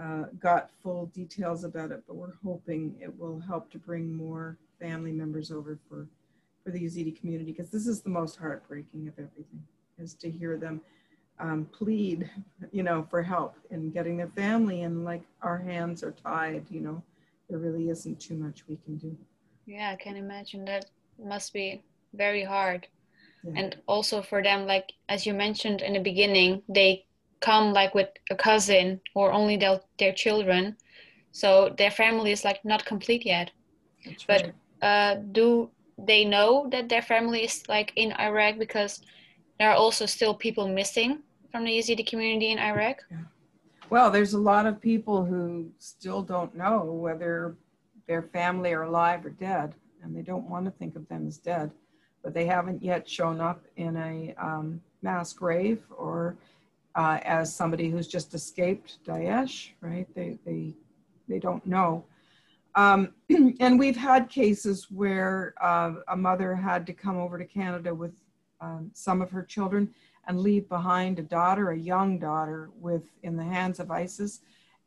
uh, 0.00 0.24
got 0.38 0.70
full 0.82 1.06
details 1.06 1.64
about 1.64 1.90
it. 1.92 2.02
But 2.06 2.16
we're 2.16 2.34
hoping 2.44 2.96
it 3.00 3.16
will 3.18 3.40
help 3.40 3.70
to 3.72 3.78
bring 3.78 4.14
more 4.14 4.58
family 4.80 5.12
members 5.12 5.50
over 5.50 5.78
for, 5.88 6.08
for 6.64 6.70
the 6.70 6.80
Yazidi 6.80 7.18
community 7.18 7.52
because 7.52 7.70
this 7.70 7.86
is 7.86 8.02
the 8.02 8.10
most 8.10 8.36
heartbreaking 8.36 9.06
of 9.08 9.14
everything, 9.14 9.62
is 9.98 10.14
to 10.14 10.30
hear 10.30 10.56
them 10.56 10.80
um, 11.38 11.66
plead, 11.72 12.28
you 12.70 12.82
know, 12.82 13.06
for 13.08 13.22
help 13.22 13.56
in 13.70 13.90
getting 13.90 14.16
their 14.16 14.28
family 14.28 14.82
and 14.82 15.04
like 15.04 15.22
our 15.42 15.58
hands 15.58 16.02
are 16.02 16.12
tied, 16.12 16.66
you 16.70 16.80
know, 16.80 17.02
there 17.48 17.58
really 17.58 17.88
isn't 17.88 18.20
too 18.20 18.34
much 18.34 18.66
we 18.68 18.76
can 18.76 18.96
do. 18.96 19.16
Yeah, 19.66 19.90
I 19.90 19.96
can 19.96 20.16
imagine 20.16 20.64
that 20.66 20.86
must 21.22 21.52
be 21.52 21.82
very 22.14 22.44
hard. 22.44 22.86
Yeah. 23.44 23.52
And 23.56 23.76
also 23.86 24.22
for 24.22 24.42
them, 24.42 24.66
like 24.66 24.92
as 25.08 25.26
you 25.26 25.34
mentioned 25.34 25.82
in 25.82 25.94
the 25.94 26.00
beginning, 26.00 26.62
they 26.68 27.06
come 27.40 27.72
like 27.72 27.94
with 27.94 28.08
a 28.30 28.36
cousin 28.36 29.00
or 29.14 29.32
only 29.32 29.56
their, 29.56 29.80
their 29.98 30.12
children. 30.12 30.76
So 31.32 31.74
their 31.78 31.90
family 31.90 32.32
is 32.32 32.44
like 32.44 32.64
not 32.64 32.84
complete 32.84 33.24
yet. 33.24 33.50
That's 34.04 34.24
but 34.24 34.42
right. 34.82 34.88
uh, 34.88 35.14
do 35.32 35.70
they 35.98 36.24
know 36.24 36.68
that 36.70 36.88
their 36.88 37.02
family 37.02 37.44
is 37.44 37.62
like 37.68 37.92
in 37.96 38.12
Iraq 38.12 38.58
because 38.58 39.00
there 39.58 39.70
are 39.70 39.76
also 39.76 40.06
still 40.06 40.34
people 40.34 40.68
missing 40.68 41.20
from 41.52 41.64
the 41.64 41.70
Yazidi 41.70 42.06
community 42.06 42.50
in 42.50 42.58
Iraq? 42.58 43.04
Yeah. 43.10 43.18
Well, 43.90 44.10
there's 44.10 44.34
a 44.34 44.38
lot 44.38 44.66
of 44.66 44.80
people 44.80 45.24
who 45.24 45.70
still 45.78 46.22
don't 46.22 46.54
know 46.54 46.84
whether 46.84 47.56
their 48.06 48.22
family 48.22 48.72
are 48.72 48.82
alive 48.82 49.26
or 49.26 49.30
dead, 49.30 49.74
and 50.02 50.16
they 50.16 50.22
don't 50.22 50.48
want 50.48 50.64
to 50.64 50.70
think 50.70 50.94
of 50.96 51.08
them 51.08 51.26
as 51.26 51.38
dead, 51.38 51.70
but 52.22 52.34
they 52.34 52.46
haven't 52.46 52.82
yet 52.82 53.08
shown 53.08 53.40
up 53.40 53.64
in 53.76 53.96
a 53.96 54.34
um, 54.38 54.80
mass 55.02 55.32
grave 55.32 55.82
or 55.96 56.36
uh, 56.94 57.18
as 57.22 57.54
somebody 57.54 57.88
who's 57.88 58.08
just 58.08 58.34
escaped 58.34 58.98
Daesh, 59.04 59.70
right? 59.80 60.06
They, 60.14 60.38
they, 60.44 60.74
they 61.28 61.38
don't 61.38 61.64
know. 61.66 62.04
Um, 62.74 63.14
and 63.60 63.78
we've 63.78 63.96
had 63.96 64.28
cases 64.28 64.90
where 64.90 65.54
uh, 65.60 65.94
a 66.08 66.16
mother 66.16 66.54
had 66.54 66.86
to 66.86 66.92
come 66.92 67.16
over 67.16 67.38
to 67.38 67.44
Canada 67.44 67.94
with 67.94 68.12
um, 68.60 68.90
some 68.92 69.22
of 69.22 69.30
her 69.30 69.42
children 69.42 69.92
and 70.26 70.40
leave 70.40 70.68
behind 70.68 71.18
a 71.18 71.22
daughter, 71.22 71.70
a 71.70 71.78
young 71.78 72.18
daughter, 72.18 72.70
with 72.78 73.02
in 73.22 73.36
the 73.36 73.44
hands 73.44 73.80
of 73.80 73.90
ISIS. 73.90 74.40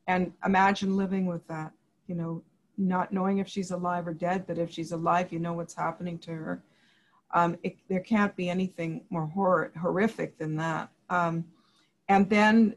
And 0.07 0.31
imagine 0.45 0.95
living 0.95 1.25
with 1.25 1.45
that, 1.47 1.71
you 2.07 2.15
know, 2.15 2.43
not 2.77 3.11
knowing 3.11 3.39
if 3.39 3.47
she's 3.47 3.71
alive 3.71 4.07
or 4.07 4.13
dead, 4.13 4.45
but 4.47 4.57
if 4.57 4.71
she's 4.71 4.91
alive, 4.91 5.31
you 5.31 5.39
know 5.39 5.53
what's 5.53 5.75
happening 5.75 6.17
to 6.19 6.31
her. 6.31 6.63
Um, 7.33 7.57
it, 7.63 7.77
there 7.89 7.99
can't 7.99 8.35
be 8.35 8.49
anything 8.49 9.03
more 9.09 9.25
hor- 9.25 9.71
horrific 9.79 10.37
than 10.37 10.55
that. 10.57 10.89
Um, 11.09 11.45
and 12.09 12.29
then 12.29 12.75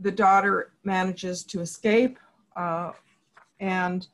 the 0.00 0.10
daughter 0.10 0.72
manages 0.84 1.44
to 1.44 1.60
escape, 1.60 2.18
uh, 2.56 2.92
and 3.60 4.06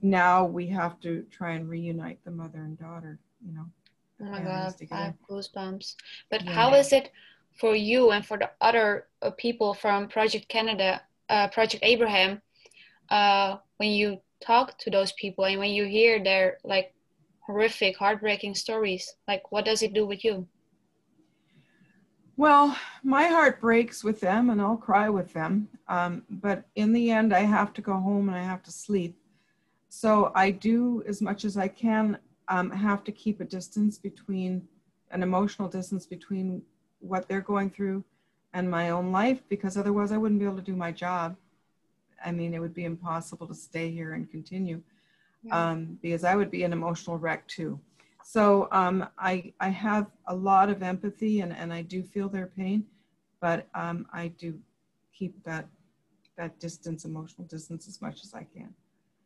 now 0.00 0.44
we 0.44 0.66
have 0.68 1.00
to 1.00 1.24
try 1.30 1.52
and 1.52 1.68
reunite 1.68 2.18
the 2.24 2.30
mother 2.30 2.58
and 2.58 2.78
daughter. 2.78 3.18
You 3.44 3.54
know. 3.54 3.66
Oh 4.22 4.24
my 4.30 4.40
god, 4.40 4.74
I 4.90 4.96
have 4.96 5.14
goosebumps. 5.28 5.96
But 6.30 6.44
yeah. 6.44 6.52
how 6.52 6.74
is 6.74 6.92
it? 6.92 7.10
for 7.58 7.74
you 7.74 8.10
and 8.10 8.24
for 8.24 8.38
the 8.38 8.50
other 8.60 9.06
uh, 9.20 9.30
people 9.30 9.74
from 9.74 10.08
Project 10.08 10.48
Canada, 10.48 11.00
uh, 11.28 11.48
Project 11.48 11.82
Abraham, 11.84 12.40
uh, 13.10 13.56
when 13.76 13.90
you 13.90 14.20
talk 14.40 14.78
to 14.78 14.90
those 14.90 15.12
people 15.12 15.44
and 15.44 15.58
when 15.58 15.70
you 15.70 15.84
hear 15.84 16.22
their 16.22 16.58
like 16.64 16.94
horrific, 17.46 17.96
heartbreaking 17.96 18.54
stories, 18.54 19.14
like 19.28 19.50
what 19.50 19.64
does 19.64 19.82
it 19.82 19.92
do 19.92 20.06
with 20.06 20.24
you? 20.24 20.46
Well, 22.36 22.76
my 23.02 23.24
heart 23.26 23.60
breaks 23.60 24.02
with 24.02 24.20
them 24.20 24.50
and 24.50 24.60
I'll 24.60 24.76
cry 24.76 25.08
with 25.08 25.32
them. 25.32 25.68
Um, 25.88 26.22
but 26.30 26.64
in 26.76 26.92
the 26.92 27.10
end, 27.10 27.34
I 27.34 27.40
have 27.40 27.72
to 27.74 27.82
go 27.82 27.94
home 27.94 28.28
and 28.28 28.38
I 28.38 28.42
have 28.42 28.62
to 28.64 28.72
sleep. 28.72 29.16
So 29.88 30.32
I 30.34 30.50
do 30.50 31.02
as 31.06 31.20
much 31.20 31.44
as 31.44 31.56
I 31.56 31.68
can 31.68 32.18
um, 32.48 32.70
have 32.70 33.04
to 33.04 33.12
keep 33.12 33.40
a 33.40 33.44
distance 33.44 33.98
between 33.98 34.66
an 35.10 35.22
emotional 35.22 35.68
distance 35.68 36.06
between 36.06 36.62
what 37.00 37.28
they're 37.28 37.42
going 37.42 37.70
through 37.70 38.02
and 38.54 38.70
my 38.70 38.90
own 38.90 39.12
life 39.12 39.42
because 39.48 39.76
otherwise 39.76 40.12
I 40.12 40.16
wouldn't 40.16 40.40
be 40.40 40.46
able 40.46 40.56
to 40.56 40.62
do 40.62 40.76
my 40.76 40.90
job. 40.90 41.36
I 42.24 42.32
mean, 42.32 42.54
it 42.54 42.60
would 42.60 42.74
be 42.74 42.84
impossible 42.84 43.46
to 43.48 43.54
stay 43.54 43.90
here 43.90 44.14
and 44.14 44.30
continue 44.30 44.82
yeah. 45.42 45.70
um, 45.70 45.98
because 46.02 46.24
I 46.24 46.34
would 46.34 46.50
be 46.50 46.62
an 46.64 46.72
emotional 46.72 47.18
wreck 47.18 47.46
too. 47.48 47.78
So 48.24 48.68
um, 48.70 49.08
I, 49.18 49.52
I 49.60 49.68
have 49.68 50.06
a 50.26 50.34
lot 50.34 50.70
of 50.70 50.82
empathy 50.82 51.40
and, 51.40 51.52
and 51.52 51.72
I 51.72 51.82
do 51.82 52.02
feel 52.02 52.28
their 52.28 52.46
pain, 52.46 52.84
but 53.40 53.68
um, 53.74 54.06
I 54.12 54.28
do 54.28 54.58
keep 55.12 55.42
that, 55.44 55.66
that 56.36 56.58
distance, 56.60 57.04
emotional 57.04 57.46
distance 57.46 57.88
as 57.88 58.00
much 58.00 58.22
as 58.22 58.32
I 58.34 58.44
can. 58.54 58.72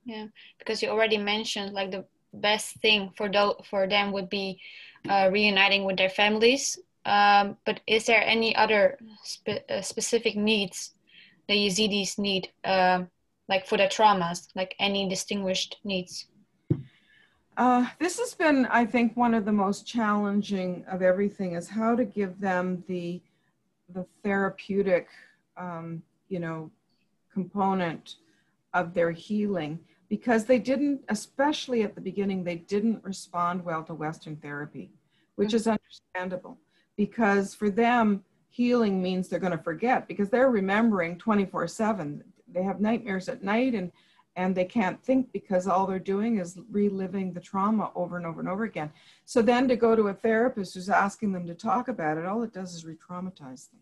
Yeah, 0.05 0.27
because 0.59 0.83
you 0.83 0.89
already 0.89 1.19
mentioned 1.19 1.73
like 1.73 1.91
the 1.91 2.05
best 2.33 2.77
thing 2.81 3.11
for, 3.17 3.29
do- 3.29 3.57
for 3.69 3.87
them 3.87 4.13
would 4.13 4.29
be 4.29 4.61
uh, 5.09 5.29
reuniting 5.33 5.85
with 5.85 5.97
their 5.97 6.11
families 6.11 6.79
um, 7.07 7.57
but 7.65 7.81
is 7.87 8.05
there 8.07 8.23
any 8.27 8.55
other 8.57 8.99
spe 9.23 9.63
uh, 9.71 9.81
specific 9.81 10.37
needs 10.37 10.93
the 11.49 11.55
Yazidis 11.55 12.19
need, 12.19 12.49
uh, 12.65 13.05
like 13.49 13.67
for 13.67 13.77
their 13.77 13.89
traumas, 13.89 14.49
like 14.55 14.75
any 14.79 15.09
distinguished 15.09 15.79
needs? 15.85 16.27
Uh, 17.57 17.87
this 17.99 18.19
has 18.19 18.35
been, 18.35 18.67
I 18.67 18.85
think, 18.85 19.17
one 19.17 19.33
of 19.33 19.45
the 19.45 19.53
most 19.53 19.87
challenging 19.87 20.85
of 20.91 21.01
everything 21.01 21.53
is 21.53 21.69
how 21.69 21.97
to 21.97 22.05
give 22.05 22.41
them 22.41 22.85
the 22.87 23.23
the 23.95 24.05
therapeutic, 24.25 25.09
um, 25.57 26.03
you 26.29 26.41
know, 26.41 26.71
component 27.33 28.17
of 28.75 28.95
their 28.95 29.13
healing 29.13 29.79
because 30.09 30.45
they 30.45 30.59
didn't, 30.59 31.03
especially 31.09 31.83
at 31.83 31.95
the 31.95 32.01
beginning, 32.01 32.43
they 32.43 32.57
didn't 32.57 33.03
respond 33.05 33.65
well 33.65 33.83
to 33.85 33.95
Western 33.95 34.37
therapy, 34.37 34.91
which 35.37 35.55
is 35.55 35.67
understandable 35.67 36.59
because 36.97 37.55
for 37.55 37.71
them, 37.71 38.25
healing 38.49 39.03
means 39.03 39.29
they're 39.29 39.39
going 39.39 39.57
to 39.57 39.59
forget 39.59 40.09
because 40.09 40.31
they're 40.31 40.51
remembering 40.51 41.19
24 41.19 41.69
7. 41.69 42.25
They 42.57 42.63
have 42.63 42.81
nightmares 42.81 43.29
at 43.29 43.45
night 43.45 43.75
and 43.75 43.93
and 44.39 44.55
they 44.55 44.67
can't 44.67 45.03
think 45.03 45.33
because 45.33 45.67
all 45.67 45.87
they're 45.87 45.99
doing 45.99 46.39
is 46.39 46.59
reliving 46.71 47.33
the 47.33 47.41
trauma 47.41 47.91
over 47.95 48.19
and 48.19 48.27
over 48.27 48.41
and 48.41 48.49
over 48.49 48.65
again. 48.65 48.91
So 49.25 49.41
then 49.41 49.67
to 49.69 49.77
go 49.77 49.97
to 49.97 50.09
a 50.09 50.15
therapist 50.15 50.75
who's 50.75 50.91
asking 50.91 51.33
them 51.33 51.47
to 51.47 51.55
talk 51.55 51.89
about 51.89 52.19
it, 52.19 52.27
all 52.27 52.43
it 52.43 52.53
does 52.53 52.75
is 52.75 52.85
re-traumatize 52.85 53.71
them. 53.71 53.81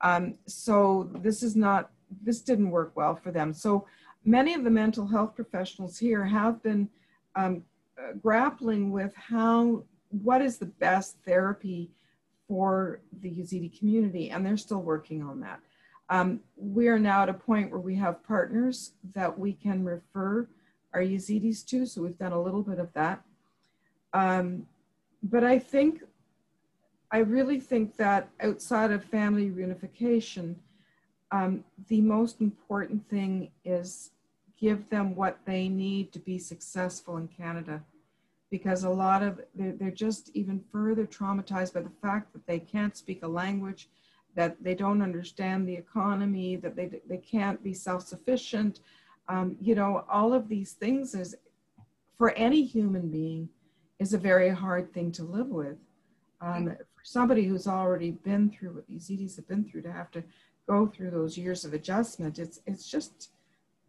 Um, 0.00 0.34
so 0.46 1.10
this 1.16 1.42
is 1.42 1.56
not, 1.56 1.90
this 2.22 2.40
didn't 2.40 2.70
work 2.70 2.92
well 2.94 3.16
for 3.16 3.32
them. 3.32 3.52
So 3.52 3.84
many 4.24 4.54
of 4.54 4.62
the 4.62 4.70
mental 4.70 5.08
health 5.08 5.34
professionals 5.34 5.98
here 5.98 6.24
have 6.24 6.62
been 6.62 6.88
um, 7.34 7.64
uh, 7.98 8.12
grappling 8.22 8.92
with 8.92 9.12
how, 9.16 9.82
what 10.10 10.40
is 10.40 10.58
the 10.58 10.66
best 10.66 11.16
therapy 11.26 11.90
for 12.46 13.00
the 13.22 13.30
Yazidi 13.30 13.76
community, 13.76 14.30
and 14.30 14.46
they're 14.46 14.56
still 14.56 14.82
working 14.82 15.20
on 15.20 15.40
that. 15.40 15.60
Um, 16.10 16.40
we 16.56 16.88
are 16.88 16.98
now 16.98 17.22
at 17.22 17.28
a 17.28 17.34
point 17.34 17.70
where 17.70 17.80
we 17.80 17.94
have 17.94 18.26
partners 18.26 18.92
that 19.14 19.38
we 19.38 19.52
can 19.52 19.84
refer 19.84 20.48
our 20.92 21.00
Yazidis 21.00 21.64
to, 21.66 21.86
so 21.86 22.02
we've 22.02 22.18
done 22.18 22.32
a 22.32 22.42
little 22.42 22.62
bit 22.62 22.80
of 22.80 22.92
that. 22.94 23.22
Um, 24.12 24.66
but 25.22 25.44
I 25.44 25.60
think, 25.60 26.02
I 27.12 27.18
really 27.18 27.60
think 27.60 27.96
that 27.96 28.28
outside 28.40 28.90
of 28.90 29.04
family 29.04 29.50
reunification, 29.50 30.56
um, 31.30 31.62
the 31.86 32.00
most 32.00 32.40
important 32.40 33.08
thing 33.08 33.52
is 33.64 34.10
give 34.60 34.90
them 34.90 35.14
what 35.14 35.38
they 35.46 35.68
need 35.68 36.12
to 36.12 36.18
be 36.18 36.38
successful 36.38 37.18
in 37.18 37.28
Canada. 37.28 37.84
Because 38.50 38.82
a 38.82 38.90
lot 38.90 39.22
of, 39.22 39.40
they're, 39.54 39.72
they're 39.72 39.92
just 39.92 40.30
even 40.34 40.64
further 40.72 41.06
traumatized 41.06 41.72
by 41.72 41.82
the 41.82 41.96
fact 42.02 42.32
that 42.32 42.44
they 42.48 42.58
can't 42.58 42.96
speak 42.96 43.22
a 43.22 43.28
language, 43.28 43.88
that 44.34 44.62
they 44.62 44.74
don't 44.74 45.02
understand 45.02 45.68
the 45.68 45.74
economy, 45.74 46.56
that 46.56 46.76
they, 46.76 46.90
they 47.08 47.18
can't 47.18 47.62
be 47.62 47.74
self-sufficient. 47.74 48.80
Um, 49.28 49.56
you 49.60 49.74
know, 49.74 50.04
all 50.10 50.32
of 50.32 50.48
these 50.48 50.72
things 50.72 51.14
is, 51.14 51.36
for 52.16 52.30
any 52.32 52.64
human 52.64 53.10
being, 53.10 53.48
is 53.98 54.14
a 54.14 54.18
very 54.18 54.50
hard 54.50 54.92
thing 54.92 55.12
to 55.12 55.22
live 55.22 55.48
with. 55.48 55.78
Um, 56.40 56.68
for 56.94 57.04
somebody 57.04 57.44
who's 57.44 57.66
already 57.66 58.12
been 58.12 58.50
through 58.50 58.74
what 58.74 58.86
these 58.86 59.08
Yazidis 59.08 59.36
have 59.36 59.48
been 59.48 59.64
through 59.64 59.82
to 59.82 59.92
have 59.92 60.10
to 60.12 60.22
go 60.66 60.86
through 60.86 61.10
those 61.10 61.36
years 61.36 61.64
of 61.64 61.74
adjustment, 61.74 62.38
it's, 62.38 62.60
it's 62.66 62.88
just 62.88 63.30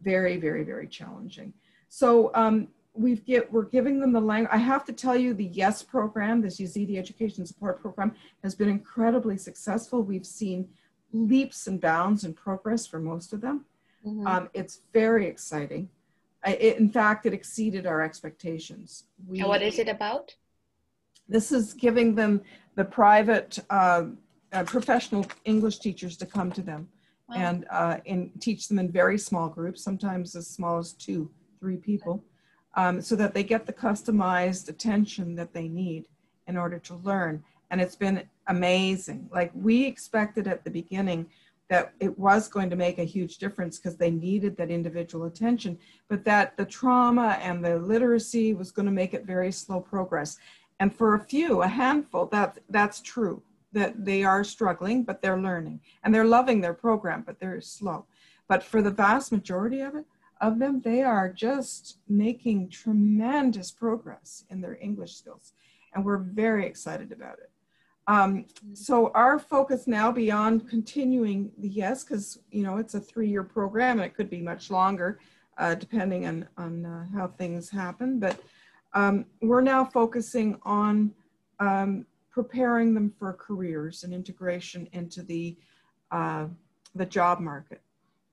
very, 0.02 0.36
very, 0.36 0.64
very 0.64 0.86
challenging. 0.86 1.52
So 1.88 2.30
um, 2.34 2.68
we've 2.94 3.24
get, 3.24 3.50
we're 3.52 3.64
giving 3.64 4.00
them 4.00 4.12
the 4.12 4.20
language. 4.20 4.50
I 4.52 4.58
have 4.58 4.84
to 4.86 4.92
tell 4.92 5.16
you 5.16 5.34
the 5.34 5.46
YES 5.46 5.82
program, 5.82 6.40
this 6.40 6.60
Yazidi 6.60 6.98
Education 6.98 7.46
Support 7.46 7.80
Program, 7.80 8.14
has 8.42 8.54
been 8.54 8.68
incredibly 8.68 9.36
successful. 9.36 10.02
We've 10.02 10.26
seen 10.26 10.68
leaps 11.12 11.66
and 11.66 11.80
bounds 11.80 12.24
in 12.24 12.34
progress 12.34 12.86
for 12.86 12.98
most 12.98 13.32
of 13.32 13.40
them. 13.40 13.64
Mm-hmm. 14.06 14.26
Um, 14.26 14.50
it's 14.52 14.80
very 14.92 15.26
exciting. 15.26 15.88
I, 16.44 16.52
it, 16.54 16.78
in 16.78 16.88
fact, 16.88 17.24
it 17.24 17.32
exceeded 17.32 17.86
our 17.86 18.02
expectations. 18.02 19.04
We, 19.26 19.40
and 19.40 19.48
what 19.48 19.62
is 19.62 19.78
it 19.78 19.88
about? 19.88 20.34
This 21.28 21.52
is 21.52 21.72
giving 21.72 22.14
them 22.14 22.42
the 22.74 22.84
private 22.84 23.58
uh, 23.70 24.06
uh, 24.52 24.64
professional 24.64 25.26
English 25.44 25.78
teachers 25.78 26.16
to 26.18 26.26
come 26.26 26.50
to 26.52 26.62
them 26.62 26.88
wow. 27.28 27.36
and 27.36 27.66
uh, 27.70 27.98
in, 28.04 28.32
teach 28.40 28.68
them 28.68 28.78
in 28.78 28.90
very 28.90 29.18
small 29.18 29.48
groups, 29.48 29.82
sometimes 29.82 30.34
as 30.34 30.48
small 30.48 30.78
as 30.78 30.92
two, 30.92 31.30
three 31.60 31.76
people 31.76 32.24
um, 32.74 33.00
so 33.00 33.16
that 33.16 33.34
they 33.34 33.42
get 33.42 33.66
the 33.66 33.72
customized 33.72 34.68
attention 34.68 35.34
that 35.36 35.52
they 35.52 35.68
need 35.68 36.04
in 36.46 36.56
order 36.56 36.78
to 36.78 36.94
learn. 36.96 37.42
And 37.70 37.80
it's 37.80 37.96
been 37.96 38.22
amazing. 38.48 39.28
Like 39.32 39.50
we 39.54 39.84
expected 39.86 40.46
at 40.46 40.64
the 40.64 40.70
beginning 40.70 41.26
that 41.68 41.94
it 42.00 42.18
was 42.18 42.48
going 42.48 42.68
to 42.68 42.76
make 42.76 42.98
a 42.98 43.04
huge 43.04 43.38
difference 43.38 43.78
because 43.78 43.96
they 43.96 44.10
needed 44.10 44.56
that 44.56 44.70
individual 44.70 45.24
attention, 45.24 45.78
but 46.08 46.24
that 46.24 46.54
the 46.56 46.66
trauma 46.66 47.38
and 47.40 47.64
the 47.64 47.78
literacy 47.78 48.52
was 48.52 48.70
going 48.70 48.84
to 48.84 48.92
make 48.92 49.14
it 49.14 49.24
very 49.24 49.50
slow 49.50 49.80
progress. 49.80 50.36
And 50.80 50.94
for 50.94 51.14
a 51.14 51.24
few, 51.24 51.62
a 51.62 51.68
handful, 51.68 52.26
that, 52.26 52.58
that's 52.68 53.00
true, 53.00 53.42
that 53.72 54.04
they 54.04 54.22
are 54.22 54.44
struggling, 54.44 55.02
but 55.02 55.22
they're 55.22 55.40
learning. 55.40 55.80
And 56.04 56.14
they're 56.14 56.26
loving 56.26 56.60
their 56.60 56.74
program, 56.74 57.22
but 57.24 57.40
they're 57.40 57.60
slow. 57.62 58.04
But 58.48 58.62
for 58.62 58.82
the 58.82 58.90
vast 58.90 59.32
majority 59.32 59.80
of 59.80 59.94
it, 59.94 60.04
of 60.42 60.58
them, 60.58 60.80
they 60.80 61.02
are 61.02 61.32
just 61.32 61.98
making 62.08 62.68
tremendous 62.68 63.70
progress 63.70 64.44
in 64.50 64.60
their 64.60 64.76
English 64.82 65.14
skills. 65.14 65.54
And 65.94 66.04
we're 66.04 66.18
very 66.18 66.66
excited 66.66 67.12
about 67.12 67.38
it. 67.38 67.50
Um, 68.08 68.46
so 68.74 69.12
our 69.14 69.38
focus 69.38 69.86
now 69.86 70.10
beyond 70.10 70.68
continuing 70.68 71.52
the 71.58 71.68
YES, 71.68 72.02
because 72.02 72.40
you 72.50 72.64
know 72.64 72.78
it's 72.78 72.94
a 72.94 73.00
three-year 73.00 73.44
program 73.44 74.00
and 74.00 74.06
it 74.06 74.16
could 74.16 74.28
be 74.28 74.40
much 74.40 74.70
longer, 74.70 75.20
uh, 75.58 75.76
depending 75.76 76.26
on, 76.26 76.48
on 76.56 76.84
uh, 76.84 77.06
how 77.14 77.28
things 77.28 77.70
happen. 77.70 78.18
But 78.18 78.40
um, 78.94 79.26
we're 79.40 79.60
now 79.60 79.84
focusing 79.84 80.58
on 80.64 81.12
um, 81.60 82.04
preparing 82.32 82.94
them 82.94 83.12
for 83.16 83.32
careers 83.34 84.02
and 84.02 84.12
integration 84.12 84.88
into 84.92 85.22
the, 85.22 85.56
uh, 86.10 86.46
the 86.96 87.06
job 87.06 87.38
market. 87.38 87.80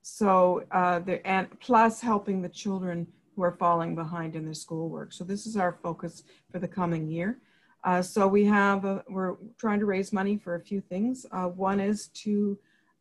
So 0.10 0.64
uh, 0.72 1.00
the, 1.00 1.26
and 1.26 1.48
plus 1.60 2.02
helping 2.02 2.42
the 2.42 2.50
children 2.50 3.08
who 3.36 3.44
are 3.44 3.56
falling 3.58 3.96
behind 3.96 4.36
in 4.36 4.44
their 4.44 4.54
schoolwork. 4.54 5.14
So 5.14 5.24
this 5.24 5.46
is 5.46 5.56
our 5.56 5.78
focus 5.84 6.24
for 6.52 6.60
the 6.60 6.68
coming 6.68 7.08
year. 7.08 7.38
Uh, 7.84 8.02
so 8.02 8.28
we 8.28 8.44
have, 8.46 8.84
a, 8.86 9.04
we're 9.08 9.36
trying 9.58 9.80
to 9.80 9.86
raise 9.86 10.12
money 10.12 10.38
for 10.38 10.56
a 10.56 10.60
few 10.60 10.82
things. 10.82 11.26
Uh, 11.32 11.46
one 11.46 11.80
is 11.80 12.08
to 12.08 12.58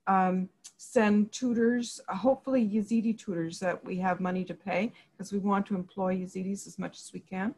um, 0.06 0.48
send 0.76 1.32
tutors, 1.32 2.00
hopefully 2.08 2.64
Yazidi 2.64 3.18
tutors 3.18 3.58
that 3.58 3.84
we 3.84 3.96
have 3.96 4.20
money 4.20 4.44
to 4.44 4.54
pay 4.54 4.92
because 5.12 5.32
we 5.32 5.38
want 5.38 5.66
to 5.66 5.74
employ 5.74 6.16
Yazidis 6.16 6.66
as 6.66 6.78
much 6.78 6.98
as 6.98 7.10
we 7.12 7.20
can. 7.20 7.54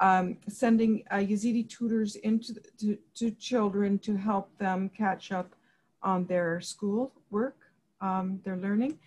Um, 0.00 0.36
sending 0.48 1.04
uh, 1.10 1.16
Yazidi 1.16 1.66
tutors 1.68 2.16
into 2.16 2.52
the, 2.54 2.60
to, 2.80 2.98
to 3.14 3.30
children 3.30 3.98
to 4.00 4.16
help 4.16 4.56
them 4.58 4.90
catch 4.90 5.32
up 5.32 5.54
on 6.02 6.26
their 6.26 6.60
school 6.60 7.12
work 7.30 7.69
um, 8.00 8.40
they're 8.44 8.56
learning. 8.56 8.98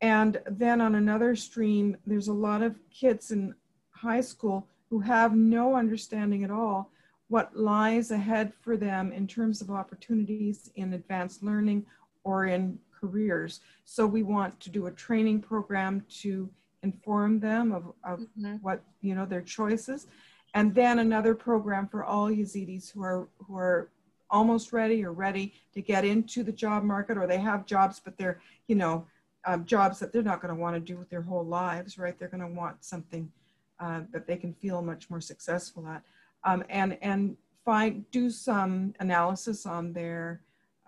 And 0.00 0.40
then 0.50 0.80
on 0.80 0.96
another 0.96 1.36
stream, 1.36 1.96
there's 2.06 2.28
a 2.28 2.32
lot 2.32 2.62
of 2.62 2.76
kids 2.90 3.30
in 3.30 3.54
high 3.90 4.20
school 4.20 4.66
who 4.90 5.00
have 5.00 5.34
no 5.34 5.76
understanding 5.76 6.44
at 6.44 6.50
all 6.50 6.90
what 7.28 7.56
lies 7.56 8.10
ahead 8.10 8.52
for 8.60 8.76
them 8.76 9.12
in 9.12 9.26
terms 9.26 9.62
of 9.62 9.70
opportunities 9.70 10.70
in 10.74 10.92
advanced 10.92 11.42
learning 11.42 11.86
or 12.24 12.46
in 12.46 12.78
careers. 13.00 13.60
So 13.84 14.06
we 14.06 14.22
want 14.22 14.60
to 14.60 14.70
do 14.70 14.86
a 14.86 14.90
training 14.90 15.40
program 15.40 16.04
to 16.20 16.50
inform 16.82 17.40
them 17.40 17.72
of, 17.72 17.92
of 18.04 18.20
mm-hmm. 18.20 18.56
what, 18.56 18.82
you 19.00 19.14
know, 19.14 19.24
their 19.24 19.40
choices. 19.40 20.08
And 20.54 20.74
then 20.74 20.98
another 20.98 21.34
program 21.34 21.88
for 21.88 22.04
all 22.04 22.28
Yazidis 22.28 22.92
who 22.92 23.02
are, 23.02 23.28
who 23.38 23.56
are 23.56 23.88
almost 24.32 24.72
ready 24.72 25.04
or 25.04 25.12
ready 25.12 25.52
to 25.74 25.80
get 25.80 26.04
into 26.04 26.42
the 26.42 26.50
job 26.50 26.82
market 26.82 27.16
or 27.16 27.26
they 27.26 27.38
have 27.38 27.66
jobs 27.66 28.00
but 28.04 28.16
they're 28.18 28.40
you 28.66 28.74
know 28.74 29.06
um, 29.44 29.64
jobs 29.64 29.98
that 29.98 30.12
they're 30.12 30.22
not 30.22 30.40
going 30.40 30.54
to 30.54 30.60
want 30.60 30.74
to 30.74 30.80
do 30.80 30.96
with 30.96 31.10
their 31.10 31.22
whole 31.22 31.44
lives 31.44 31.98
right? 31.98 32.18
They're 32.18 32.28
going 32.28 32.40
to 32.40 32.46
want 32.46 32.84
something 32.84 33.30
uh, 33.78 34.02
that 34.12 34.26
they 34.26 34.36
can 34.36 34.54
feel 34.54 34.80
much 34.82 35.10
more 35.10 35.20
successful 35.20 35.86
at. 35.88 36.02
Um, 36.44 36.64
and 36.68 36.98
and 37.02 37.36
find 37.64 38.08
do 38.10 38.30
some 38.30 38.94
analysis 39.00 39.66
on 39.66 39.92
their 39.92 40.40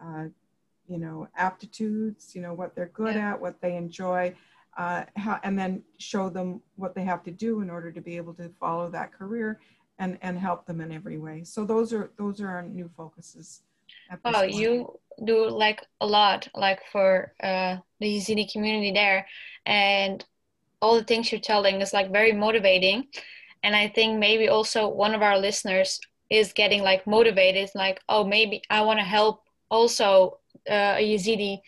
uh, 0.02 0.24
you 0.88 0.98
know 0.98 1.28
aptitudes 1.36 2.34
you 2.34 2.42
know 2.42 2.52
what 2.52 2.74
they're 2.74 2.90
good 2.94 3.14
yeah. 3.14 3.32
at 3.32 3.40
what 3.40 3.60
they 3.60 3.76
enjoy 3.76 4.34
uh, 4.76 5.04
how, 5.16 5.38
and 5.44 5.56
then 5.56 5.82
show 5.98 6.28
them 6.28 6.60
what 6.74 6.94
they 6.94 7.04
have 7.04 7.22
to 7.22 7.30
do 7.30 7.60
in 7.60 7.70
order 7.70 7.92
to 7.92 8.00
be 8.00 8.16
able 8.16 8.34
to 8.34 8.48
follow 8.60 8.90
that 8.90 9.12
career 9.12 9.60
and 9.98 10.18
and 10.22 10.38
help 10.38 10.66
them 10.66 10.80
in 10.80 10.92
every 10.92 11.18
way. 11.18 11.44
So 11.44 11.64
those 11.64 11.92
are 11.92 12.10
those 12.18 12.40
are 12.40 12.48
our 12.48 12.62
new 12.62 12.90
focuses 12.96 13.62
oh 14.24 14.42
you 14.42 14.98
do 15.24 15.48
like 15.48 15.80
a 16.00 16.06
lot 16.06 16.48
like 16.54 16.80
for 16.90 17.32
uh, 17.42 17.76
the 18.00 18.16
Yazidi 18.16 18.50
community 18.50 18.92
there. 18.92 19.26
And 19.66 20.24
all 20.82 20.96
the 20.96 21.04
things 21.04 21.30
you're 21.30 21.40
telling 21.40 21.80
is 21.80 21.92
like 21.92 22.12
very 22.12 22.32
motivating. 22.32 23.06
And 23.62 23.74
i 23.74 23.88
think 23.88 24.18
maybe 24.18 24.48
also 24.48 24.88
one 24.88 25.14
of 25.14 25.22
our 25.22 25.38
listeners 25.38 25.98
is 26.28 26.52
getting 26.52 26.82
like 26.82 27.06
motivated 27.06 27.70
like 27.74 27.98
oh 28.10 28.22
maybe 28.22 28.60
i 28.68 28.82
want 28.82 28.98
to 28.98 29.04
help 29.04 29.40
also 29.70 30.38
uh, 30.70 30.96
a 30.98 31.02
yazidi 31.02 31.62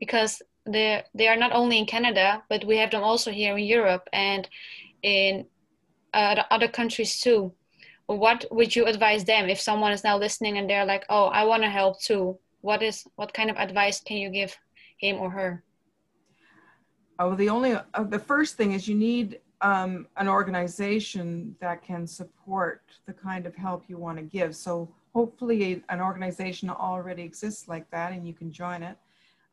because 0.00 0.40
they 0.64 1.02
they 1.14 1.28
are 1.28 1.36
not 1.36 1.52
only 1.52 1.78
in 1.78 1.84
canada 1.84 2.42
but 2.48 2.64
we 2.64 2.78
have 2.78 2.90
them 2.90 3.02
also 3.02 3.30
here 3.30 3.58
in 3.58 3.64
europe 3.64 4.08
and 4.14 4.48
in 5.02 5.44
uh, 6.14 6.42
other 6.50 6.68
countries 6.68 7.20
too 7.20 7.52
what 8.18 8.44
would 8.50 8.74
you 8.74 8.86
advise 8.86 9.24
them 9.24 9.48
if 9.48 9.60
someone 9.60 9.92
is 9.92 10.04
now 10.04 10.18
listening 10.18 10.58
and 10.58 10.68
they're 10.68 10.84
like, 10.84 11.04
oh, 11.08 11.26
I 11.26 11.44
want 11.44 11.62
to 11.62 11.70
help 11.70 12.00
too? 12.00 12.38
what 12.62 12.82
is 12.82 13.04
what 13.16 13.34
kind 13.34 13.50
of 13.50 13.56
advice 13.56 14.00
can 14.00 14.16
you 14.16 14.30
give 14.30 14.56
him 14.98 15.18
or 15.18 15.30
her? 15.30 15.62
Oh, 17.18 17.34
the 17.34 17.48
only 17.48 17.74
uh, 17.74 18.04
the 18.04 18.18
first 18.18 18.56
thing 18.56 18.72
is 18.72 18.88
you 18.88 18.94
need 18.94 19.40
um, 19.60 20.06
an 20.16 20.28
organization 20.28 21.54
that 21.60 21.84
can 21.84 22.06
support 22.06 22.82
the 23.06 23.12
kind 23.12 23.46
of 23.46 23.54
help 23.54 23.84
you 23.88 23.98
want 23.98 24.18
to 24.18 24.24
give. 24.24 24.56
So 24.56 24.88
hopefully 25.12 25.82
an 25.88 26.00
organization 26.00 26.70
already 26.70 27.22
exists 27.22 27.68
like 27.68 27.88
that 27.90 28.12
and 28.12 28.26
you 28.26 28.32
can 28.32 28.50
join 28.50 28.82
it. 28.82 28.96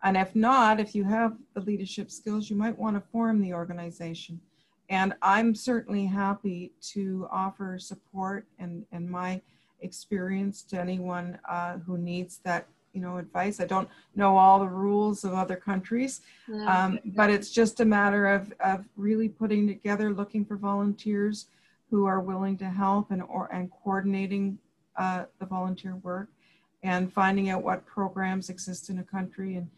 And 0.01 0.15
if 0.15 0.33
not, 0.33 0.79
if 0.79 0.95
you 0.95 1.03
have 1.03 1.35
the 1.53 1.61
leadership 1.61 2.09
skills, 2.09 2.49
you 2.49 2.55
might 2.55 2.77
want 2.79 2.95
to 2.95 3.01
form 3.11 3.41
the 3.41 3.53
organization. 3.53 4.39
And 4.89 5.13
I'm 5.21 5.53
certainly 5.53 6.05
happy 6.05 6.71
to 6.93 7.27
offer 7.31 7.77
support 7.79 8.45
and, 8.57 8.85
and 8.91 9.09
my 9.09 9.41
experience 9.81 10.63
to 10.63 10.79
anyone 10.79 11.39
uh, 11.47 11.77
who 11.77 11.97
needs 11.97 12.39
that 12.43 12.67
you 12.93 13.01
know 13.01 13.17
advice. 13.17 13.59
I 13.59 13.65
don't 13.65 13.87
know 14.15 14.35
all 14.37 14.59
the 14.59 14.67
rules 14.67 15.23
of 15.23 15.33
other 15.33 15.55
countries 15.55 16.21
um, 16.67 16.99
but 17.05 17.29
it's 17.29 17.51
just 17.51 17.79
a 17.79 17.85
matter 17.85 18.27
of, 18.27 18.51
of 18.59 18.83
really 18.97 19.29
putting 19.29 19.67
together 19.67 20.11
looking 20.11 20.43
for 20.43 20.57
volunteers 20.57 21.45
who 21.89 22.05
are 22.05 22.19
willing 22.19 22.57
to 22.57 22.65
help 22.65 23.11
and 23.11 23.21
or 23.23 23.47
and 23.53 23.69
coordinating 23.83 24.57
uh, 24.97 25.25
the 25.39 25.45
volunteer 25.45 25.95
work 25.97 26.29
and 26.83 27.11
finding 27.11 27.49
out 27.49 27.63
what 27.63 27.85
programs 27.85 28.49
exist 28.49 28.89
in 28.89 28.99
a 28.99 29.03
country 29.03 29.55
and 29.55 29.69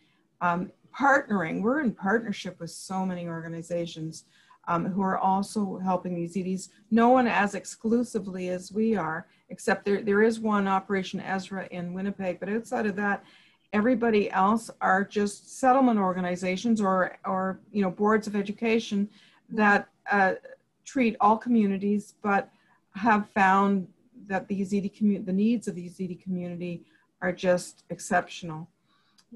um, 0.42 0.72
partnering. 0.96 1.62
We're 1.62 1.82
in 1.82 1.92
partnership 1.92 2.60
with 2.60 2.72
so 2.72 3.06
many 3.06 3.28
organizations 3.28 4.26
um, 4.68 4.86
who 4.86 5.02
are 5.02 5.18
also 5.18 5.78
helping 5.78 6.16
these 6.16 6.36
Yazidis. 6.36 6.70
No 6.92 7.10
one 7.10 7.28
as 7.28 7.56
exclusively 7.56 8.50
as 8.50 8.72
we 8.72 8.96
are, 8.96 9.28
except 9.50 9.86
there, 9.86 10.02
there 10.02 10.22
is 10.22 10.40
one 10.40 10.68
Operation 10.68 11.20
Ezra 11.20 11.68
in 11.72 11.94
Winnipeg, 11.94 12.40
but 12.40 12.50
outside 12.50 12.86
of 12.86 12.96
that, 12.96 13.24
everybody 13.74 14.30
else 14.32 14.70
are 14.82 15.04
just 15.04 15.60
settlement 15.60 16.00
organizations 16.00 16.82
or, 16.82 17.18
or 17.26 17.60
you 17.72 17.82
know, 17.82 17.90
boards 17.90 18.28
of 18.28 18.36
education 18.36 19.10
that 19.50 19.88
uh, 20.12 20.34
treat 20.86 21.16
all 21.20 21.38
communities, 21.38 22.16
but 22.22 22.50
have 22.96 23.30
found 23.30 23.88
that 24.28 24.48
the 24.48 24.62
Yazidi 24.62 24.94
community, 24.94 25.26
the 25.26 25.34
needs 25.34 25.68
of 25.68 25.76
the 25.76 25.88
Yazidi 25.88 26.22
community 26.22 26.84
are 27.22 27.32
just 27.32 27.84
exceptional. 27.90 28.68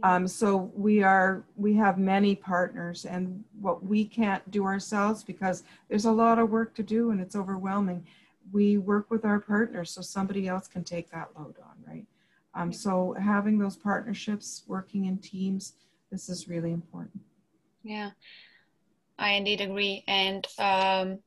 Um, 0.04 0.28
so 0.28 0.72
we 0.76 1.04
are, 1.04 1.44
we 1.56 1.74
have 1.76 1.98
many 1.98 2.36
partners 2.36 3.06
and 3.06 3.44
what 3.60 3.84
we 3.84 4.06
can't 4.06 4.50
do 4.52 4.66
ourselves 4.66 5.24
because 5.24 5.64
there's 5.90 6.06
a 6.06 6.12
lot 6.12 6.38
of 6.38 6.50
work 6.50 6.76
to 6.76 6.84
do 6.84 7.12
and 7.12 7.22
it's 7.22 7.36
overwhelming. 7.36 8.06
We 8.52 8.78
work 8.78 9.10
with 9.10 9.26
our 9.26 9.40
partners 9.40 9.92
so 9.92 10.02
somebody 10.02 10.48
else 10.48 10.68
can 10.68 10.84
take 10.84 11.10
that 11.12 11.30
load 11.38 11.56
on, 11.64 11.76
right? 11.88 12.06
Um, 12.54 12.72
so 12.72 13.16
having 13.20 13.58
those 13.58 13.76
partnerships, 13.76 14.64
working 14.68 15.06
in 15.06 15.18
teams, 15.18 15.74
this 16.12 16.30
is 16.30 16.48
really 16.48 16.72
important. 16.72 17.22
Yeah, 17.84 18.12
I 19.18 19.32
indeed 19.32 19.62
agree. 19.62 20.04
And 20.08 20.46
um, 20.58 21.20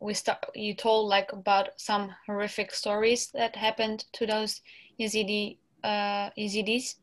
we 0.00 0.14
start, 0.14 0.44
you 0.54 0.74
told 0.74 1.08
like 1.08 1.32
about 1.32 1.70
some 1.76 2.10
horrific 2.26 2.72
stories 2.72 3.30
that 3.34 3.56
happened 3.56 4.04
to 4.14 4.26
those 4.26 4.60
Yazidi, 4.98 5.58
uh, 5.84 6.30
Yazidis 6.38 6.96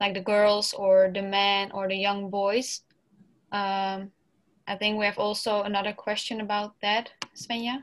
like 0.00 0.14
the 0.14 0.20
girls 0.20 0.72
or 0.72 1.10
the 1.12 1.22
men 1.22 1.70
or 1.72 1.86
the 1.88 1.96
young 1.96 2.30
boys. 2.30 2.82
Um, 3.52 4.10
I 4.66 4.76
think 4.76 4.98
we 4.98 5.04
have 5.04 5.18
also 5.18 5.62
another 5.62 5.92
question 5.92 6.40
about 6.40 6.74
that, 6.82 7.10
Svenja. 7.36 7.82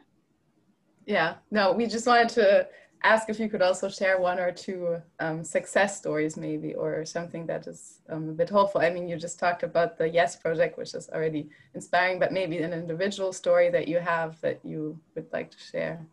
Yeah, 1.06 1.36
no, 1.52 1.72
we 1.72 1.86
just 1.86 2.08
wanted 2.08 2.30
to 2.30 2.68
ask 3.04 3.30
if 3.30 3.40
you 3.40 3.48
could 3.48 3.62
also 3.62 3.88
share 3.90 4.20
one 4.20 4.40
or 4.40 4.52
two 4.52 5.02
um, 5.20 5.44
success 5.44 5.98
stories 5.98 6.36
maybe 6.36 6.74
or 6.74 7.06
something 7.06 7.46
that 7.46 7.68
is 7.68 8.02
um, 8.10 8.30
a 8.30 8.34
bit 8.34 8.50
hopeful. 8.50 8.82
I 8.82 8.90
mean, 8.90 9.08
you 9.08 9.18
just 9.18 9.40
talked 9.40 9.64
about 9.64 9.98
the 9.98 10.10
YES 10.10 10.38
project, 10.38 10.78
which 10.78 10.94
is 10.94 11.10
already 11.10 11.50
inspiring, 11.76 12.20
but 12.20 12.32
maybe 12.32 12.58
an 12.58 12.74
individual 12.74 13.32
story 13.32 13.70
that 13.70 13.88
you 13.88 14.00
have 14.00 14.40
that 14.42 14.60
you 14.64 15.00
would 15.16 15.28
like 15.32 15.52
to 15.52 15.58
share. 15.60 16.06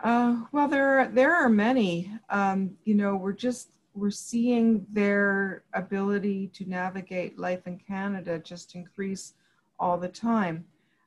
Uh, 0.00 0.44
well, 0.52 0.68
there 0.68 1.00
are, 1.00 1.08
there 1.08 1.34
are 1.34 1.48
many. 1.48 2.12
Um, 2.30 2.76
you 2.84 2.94
know, 2.94 3.16
we're 3.16 3.32
just 3.32 3.70
we're 3.94 4.10
seeing 4.10 4.86
their 4.90 5.64
ability 5.74 6.48
to 6.54 6.68
navigate 6.68 7.38
life 7.38 7.66
in 7.66 7.78
Canada 7.78 8.38
just 8.38 8.76
increase 8.76 9.34
all 9.78 9.98
the 9.98 10.08
time. 10.08 10.64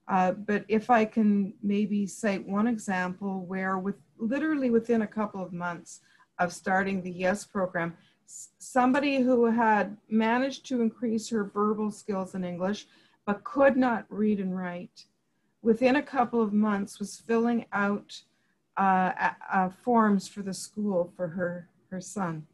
Uh, 0.10 0.34
but 0.34 0.66
if 0.68 0.90
I 0.90 1.06
can 1.06 1.54
maybe 1.64 2.06
cite 2.06 2.46
one 2.46 2.68
example 2.68 3.46
where, 3.46 3.78
with 3.78 3.96
literally 4.18 4.70
within 4.70 5.04
a 5.04 5.08
couple 5.08 5.42
of 5.42 5.54
months 5.54 6.02
of 6.40 6.52
starting 6.52 7.02
the 7.02 7.12
YES 7.12 7.46
program, 7.46 7.96
somebody 8.26 9.22
who 9.22 9.46
had 9.46 9.96
managed 10.10 10.66
to 10.66 10.82
increase 10.82 11.30
her 11.30 11.46
verbal 11.46 11.92
skills 11.92 12.36
in 12.36 12.44
English 12.44 12.88
but 13.26 13.44
could 13.44 13.78
not 13.78 14.06
read 14.10 14.40
and 14.40 14.58
write, 14.58 15.06
within 15.62 15.96
a 15.96 16.02
couple 16.02 16.42
of 16.42 16.52
months 16.52 17.00
was 17.00 17.24
filling 17.26 17.66
out 17.72 18.22
uh, 18.78 19.12
uh, 19.52 19.70
forms 19.70 20.28
for 20.28 20.42
the 20.42 20.54
school 20.54 21.12
for 21.16 21.28
her, 21.28 21.70
her 21.90 22.02
son 22.02 22.46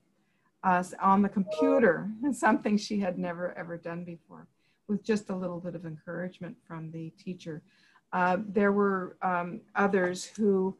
uh, 0.63 0.83
on 1.01 1.21
the 1.21 1.29
computer, 1.29 2.09
something 2.31 2.77
she 2.77 2.99
had 2.99 3.17
never 3.17 3.57
ever 3.57 3.77
done 3.77 4.03
before, 4.03 4.47
with 4.87 5.03
just 5.03 5.29
a 5.29 5.35
little 5.35 5.59
bit 5.59 5.75
of 5.75 5.85
encouragement 5.85 6.55
from 6.67 6.91
the 6.91 7.11
teacher. 7.11 7.61
Uh, 8.13 8.37
there 8.47 8.71
were 8.71 9.17
um, 9.21 9.61
others 9.75 10.25
who 10.25 10.75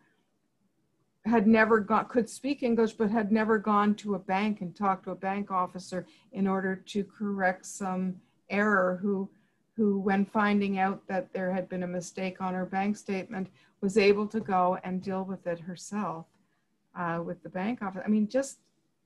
had 1.25 1.45
never 1.45 1.79
got 1.79 2.09
could 2.09 2.29
speak 2.29 2.63
English, 2.63 2.93
but 2.93 3.11
had 3.11 3.31
never 3.31 3.57
gone 3.57 3.93
to 3.95 4.15
a 4.15 4.19
bank 4.19 4.61
and 4.61 4.75
talked 4.75 5.03
to 5.03 5.11
a 5.11 5.15
bank 5.15 5.51
officer 5.51 6.05
in 6.31 6.47
order 6.47 6.75
to 6.75 7.03
correct 7.03 7.65
some 7.65 8.15
error. 8.49 8.97
Who, 9.01 9.29
who, 9.77 9.99
when 9.99 10.25
finding 10.25 10.79
out 10.79 11.07
that 11.07 11.31
there 11.31 11.53
had 11.53 11.69
been 11.69 11.83
a 11.83 11.87
mistake 11.87 12.41
on 12.41 12.55
her 12.55 12.65
bank 12.65 12.97
statement, 12.97 13.47
was 13.79 13.97
able 13.97 14.25
to 14.27 14.39
go 14.39 14.77
and 14.83 15.03
deal 15.03 15.23
with 15.23 15.45
it 15.45 15.59
herself 15.59 16.25
uh, 16.97 17.21
with 17.23 17.41
the 17.43 17.49
bank 17.49 17.83
office. 17.83 18.01
I 18.03 18.09
mean, 18.09 18.27
just 18.27 18.57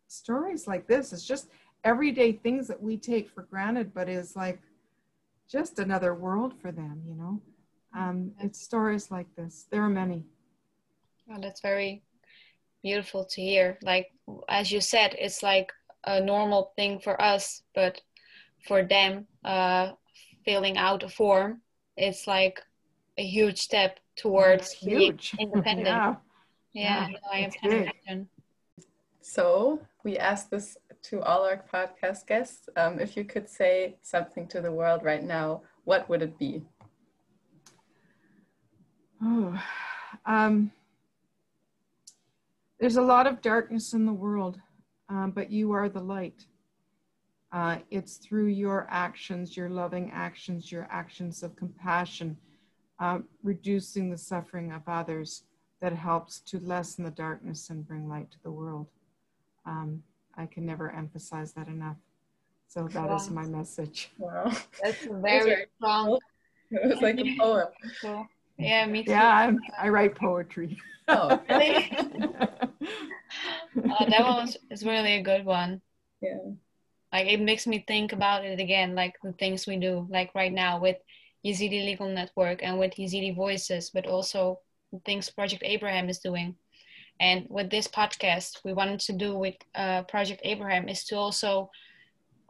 stories 0.08 0.68
like 0.68 0.88
this 0.88 1.12
is 1.12 1.26
just 1.26 1.50
everyday 1.84 2.32
things 2.32 2.68
that 2.70 2.82
we 2.82 2.96
take 2.96 3.30
for 3.30 3.44
granted, 3.44 3.94
but 3.94 4.08
is 4.08 4.36
like 4.36 4.62
just 5.50 5.78
another 5.80 6.16
world 6.16 6.54
for 6.62 6.72
them, 6.72 7.04
you 7.06 7.16
know? 7.16 7.42
Um, 7.94 8.32
it's 8.40 8.62
stories 8.62 9.12
like 9.12 9.28
this. 9.36 9.68
There 9.70 9.84
are 9.84 9.90
many. 9.90 10.24
Oh, 11.30 11.42
that's 11.42 11.60
very 11.62 12.04
beautiful 12.82 13.26
to 13.26 13.42
hear. 13.42 13.78
Like, 13.84 14.08
as 14.48 14.72
you 14.72 14.80
said, 14.80 15.16
it's 15.20 15.44
like 15.44 15.70
a 16.06 16.22
normal 16.22 16.72
thing 16.78 17.00
for 17.00 17.22
us, 17.22 17.64
but 17.76 18.02
for 18.66 18.84
them, 18.84 19.28
uh, 19.44 19.92
filling 20.45 20.77
out 20.77 21.04
a 21.04 21.10
form, 21.10 21.62
it's 21.97 22.27
like 22.27 22.62
a 23.17 23.23
huge 23.23 23.60
step 23.60 23.99
towards 24.15 24.71
huge. 24.71 25.32
being 25.38 25.39
independent. 25.54 25.88
yeah. 25.88 26.15
Yeah, 26.73 27.10
yeah 27.10 27.17
I 27.30 27.49
can 27.49 27.71
imagine. 27.71 28.30
So 29.21 29.82
we 30.04 30.17
asked 30.17 30.49
this 30.49 30.77
to 31.04 31.21
all 31.21 31.43
our 31.43 31.63
podcast 31.71 32.27
guests. 32.27 32.69
Um, 32.75 32.99
if 32.99 33.17
you 33.17 33.23
could 33.23 33.49
say 33.49 33.97
something 34.01 34.47
to 34.47 34.62
the 34.62 34.71
world 34.71 35.04
right 35.04 35.23
now, 35.23 35.62
what 35.84 36.08
would 36.10 36.21
it 36.21 36.38
be? 36.38 36.63
Oh, 39.23 39.62
um, 40.25 40.71
there's 42.80 42.97
a 42.97 43.01
lot 43.01 43.27
of 43.27 43.41
darkness 43.41 43.93
in 43.93 44.06
the 44.06 44.13
world, 44.13 44.60
um, 45.10 45.32
but 45.32 45.51
you 45.51 45.71
are 45.73 45.89
the 45.89 45.99
light. 45.99 46.45
Uh, 47.52 47.78
it's 47.90 48.18
through 48.18 48.48
your 48.48 48.88
actions, 48.90 49.58
your 49.58 49.70
loving 49.70 50.12
actions, 50.12 50.72
your 50.72 50.88
actions 50.90 51.44
of 51.44 51.56
compassion, 51.56 52.38
uh, 53.00 53.19
reducing 53.44 54.10
the 54.10 54.17
suffering 54.17 54.71
of 54.71 54.82
others 54.88 55.44
that 55.82 55.92
helps 55.92 56.40
to 56.40 56.60
lessen 56.60 57.04
the 57.04 57.12
darkness 57.12 57.69
and 57.69 57.88
bring 57.88 58.08
light 58.08 58.32
to 58.32 58.38
the 58.44 58.52
world. 58.52 58.88
Um, 59.65 60.04
I 60.38 60.46
can 60.46 60.65
never 60.65 60.92
emphasize 60.92 61.52
that 61.54 61.67
enough. 61.67 61.98
So 62.67 62.88
that 62.94 63.10
wow. 63.10 63.17
is 63.17 63.30
my 63.30 63.46
message. 63.46 64.12
Wow. 64.17 64.52
That's 64.84 65.06
very 65.06 65.65
strong. 65.78 66.19
It 66.69 66.90
was 66.90 67.02
like 67.02 67.19
a 67.19 67.38
poem. 67.38 68.28
Yeah, 68.58 68.86
me 68.86 69.04
too. 69.04 69.12
Yeah, 69.12 69.28
I'm, 69.28 69.60
i 69.80 69.90
write 69.90 70.13
poetry. 70.13 70.78
Oh, 71.08 71.42
really? 71.50 71.90
oh, 71.98 72.69
that 73.75 74.23
one 74.23 74.46
was, 74.46 74.58
is 74.69 74.86
really 74.86 75.13
a 75.13 75.23
good 75.23 75.46
one. 75.46 75.82
Yeah. 76.21 76.38
Like 77.12 77.28
it 77.28 77.42
makes 77.42 77.68
me 77.68 77.84
think 77.88 78.14
about 78.14 78.46
it 78.46 78.60
again, 78.60 78.96
like 78.96 79.16
the 79.24 79.34
things 79.34 79.68
we 79.68 79.78
do, 79.78 80.08
like 80.10 80.34
right 80.34 80.52
now 80.54 80.80
with 80.80 80.98
Yazidi 81.46 81.86
Legal 81.86 82.08
Network 82.08 82.64
and 82.64 82.80
with 82.80 82.94
Yazidi 82.96 83.36
Voices, 83.36 83.90
but 83.90 84.06
also 84.06 84.60
things 85.06 85.30
Project 85.30 85.64
Abraham 85.66 86.10
is 86.10 86.20
doing. 86.20 86.56
And 87.20 87.46
with 87.50 87.70
this 87.70 87.88
podcast, 87.88 88.64
we 88.64 88.74
wanted 88.74 89.00
to 89.02 89.14
do 89.14 89.38
with 89.38 89.56
uh, 89.76 90.04
Project 90.04 90.42
Abraham 90.44 90.90
is 90.90 91.04
to 91.06 91.18
also 91.18 91.70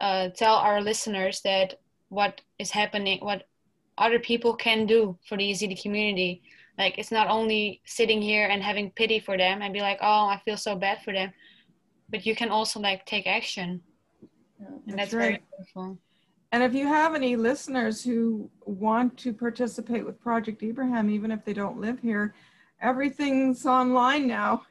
uh, 0.00 0.28
tell 0.30 0.54
our 0.54 0.80
listeners 0.80 1.40
that 1.42 1.78
what 2.08 2.40
is 2.58 2.70
happening, 2.70 3.18
what 3.20 3.46
other 3.98 4.18
people 4.18 4.54
can 4.54 4.86
do 4.86 5.18
for 5.28 5.36
the 5.36 5.50
Yazidi 5.50 5.80
community. 5.80 6.42
Like 6.78 6.98
it's 6.98 7.12
not 7.12 7.28
only 7.28 7.82
sitting 7.84 8.22
here 8.22 8.46
and 8.46 8.62
having 8.62 8.90
pity 8.90 9.20
for 9.20 9.36
them 9.36 9.60
and 9.62 9.72
be 9.74 9.80
like, 9.80 9.98
oh, 10.00 10.26
I 10.26 10.40
feel 10.44 10.56
so 10.56 10.74
bad 10.74 11.02
for 11.02 11.12
them, 11.12 11.32
but 12.08 12.24
you 12.24 12.34
can 12.34 12.48
also 12.48 12.80
like 12.80 13.04
take 13.06 13.26
action. 13.26 13.82
Yeah, 14.62 14.68
and 14.68 14.98
that's 14.98 15.10
that's 15.10 15.14
right. 15.14 15.42
very. 15.74 15.96
And 16.52 16.62
if 16.62 16.74
you 16.74 16.86
have 16.86 17.14
any 17.14 17.34
listeners 17.34 18.04
who 18.04 18.50
want 18.66 19.16
to 19.18 19.32
participate 19.32 20.04
with 20.04 20.20
Project 20.20 20.62
Abraham, 20.62 21.08
even 21.08 21.30
if 21.30 21.44
they 21.46 21.54
don't 21.54 21.80
live 21.80 21.98
here, 21.98 22.34
everything's 22.82 23.64
online 23.64 24.26
now. 24.26 24.62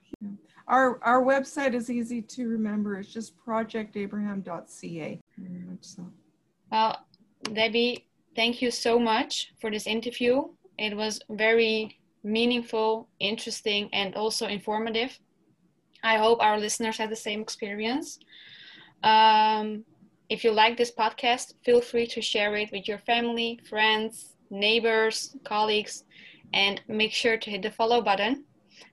Our, 0.68 1.04
our 1.04 1.24
website 1.24 1.74
is 1.74 1.90
easy 1.90 2.22
to 2.22 2.48
remember. 2.48 3.00
It's 3.00 3.12
just 3.12 3.34
projectabraham.ca. 3.44 5.20
So, 5.82 6.08
Well, 6.72 7.06
Debbie, 7.52 8.06
thank 8.36 8.62
you 8.62 8.70
so 8.70 9.00
much 9.00 9.52
for 9.60 9.72
this 9.72 9.88
interview. 9.88 10.44
It 10.78 10.96
was 10.96 11.20
very 11.32 12.00
meaningful, 12.24 13.10
interesting, 13.20 13.90
and 13.92 14.14
also 14.14 14.48
informative. 14.48 15.20
I 16.04 16.18
hope 16.18 16.42
our 16.42 16.60
listeners 16.60 16.98
had 16.98 17.10
the 17.10 17.16
same 17.16 17.42
experience. 17.42 18.20
Um, 19.04 19.84
if 20.30 20.44
you 20.44 20.52
like 20.52 20.78
this 20.78 20.92
podcast, 20.92 21.54
feel 21.66 21.82
free 21.82 22.08
to 22.08 22.22
share 22.22 22.56
it 22.56 22.72
with 22.72 22.88
your 22.88 23.00
family, 23.00 23.60
friends, 23.70 24.36
neighbors, 24.50 25.36
colleagues, 25.44 26.04
and 26.54 26.82
make 26.88 27.12
sure 27.12 27.38
to 27.38 27.50
hit 27.50 27.62
the 27.64 27.72
follow 27.72 28.02
button. 28.02 28.46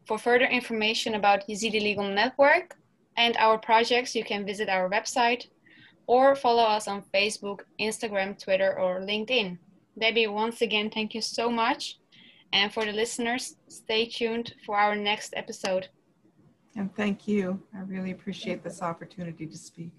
For 0.07 0.19
further 0.19 0.47
information 0.47 1.15
about 1.15 1.47
Yazidi 1.49 1.81
Legal 1.81 2.09
Network 2.09 2.77
and 3.17 3.37
our 3.37 3.59
projects, 3.59 4.15
you 4.15 4.25
can 4.25 4.47
visit 4.47 4.69
our 4.69 4.89
website 4.89 5.49
or 6.07 6.35
follow 6.35 6.63
us 6.63 6.89
on 6.89 7.05
Facebook, 7.15 7.61
Instagram, 7.79 8.43
Twitter, 8.43 8.79
or 8.79 9.01
LinkedIn. 9.01 9.59
Debbie, 9.99 10.27
once 10.27 10.63
again, 10.63 10.91
thank 10.91 11.15
you 11.15 11.21
so 11.21 11.51
much. 11.51 11.99
And 12.53 12.73
for 12.73 12.85
the 12.85 12.93
listeners, 12.93 13.57
stay 13.69 14.07
tuned 14.07 14.55
for 14.65 14.77
our 14.79 14.97
next 14.97 15.35
episode. 15.37 15.89
and 16.77 16.95
thank 16.95 17.27
you. 17.29 17.61
I 17.75 17.81
really 17.81 18.13
appreciate 18.13 18.63
this 18.63 18.81
opportunity 18.83 19.47
to 19.47 19.57
speak. 19.57 19.93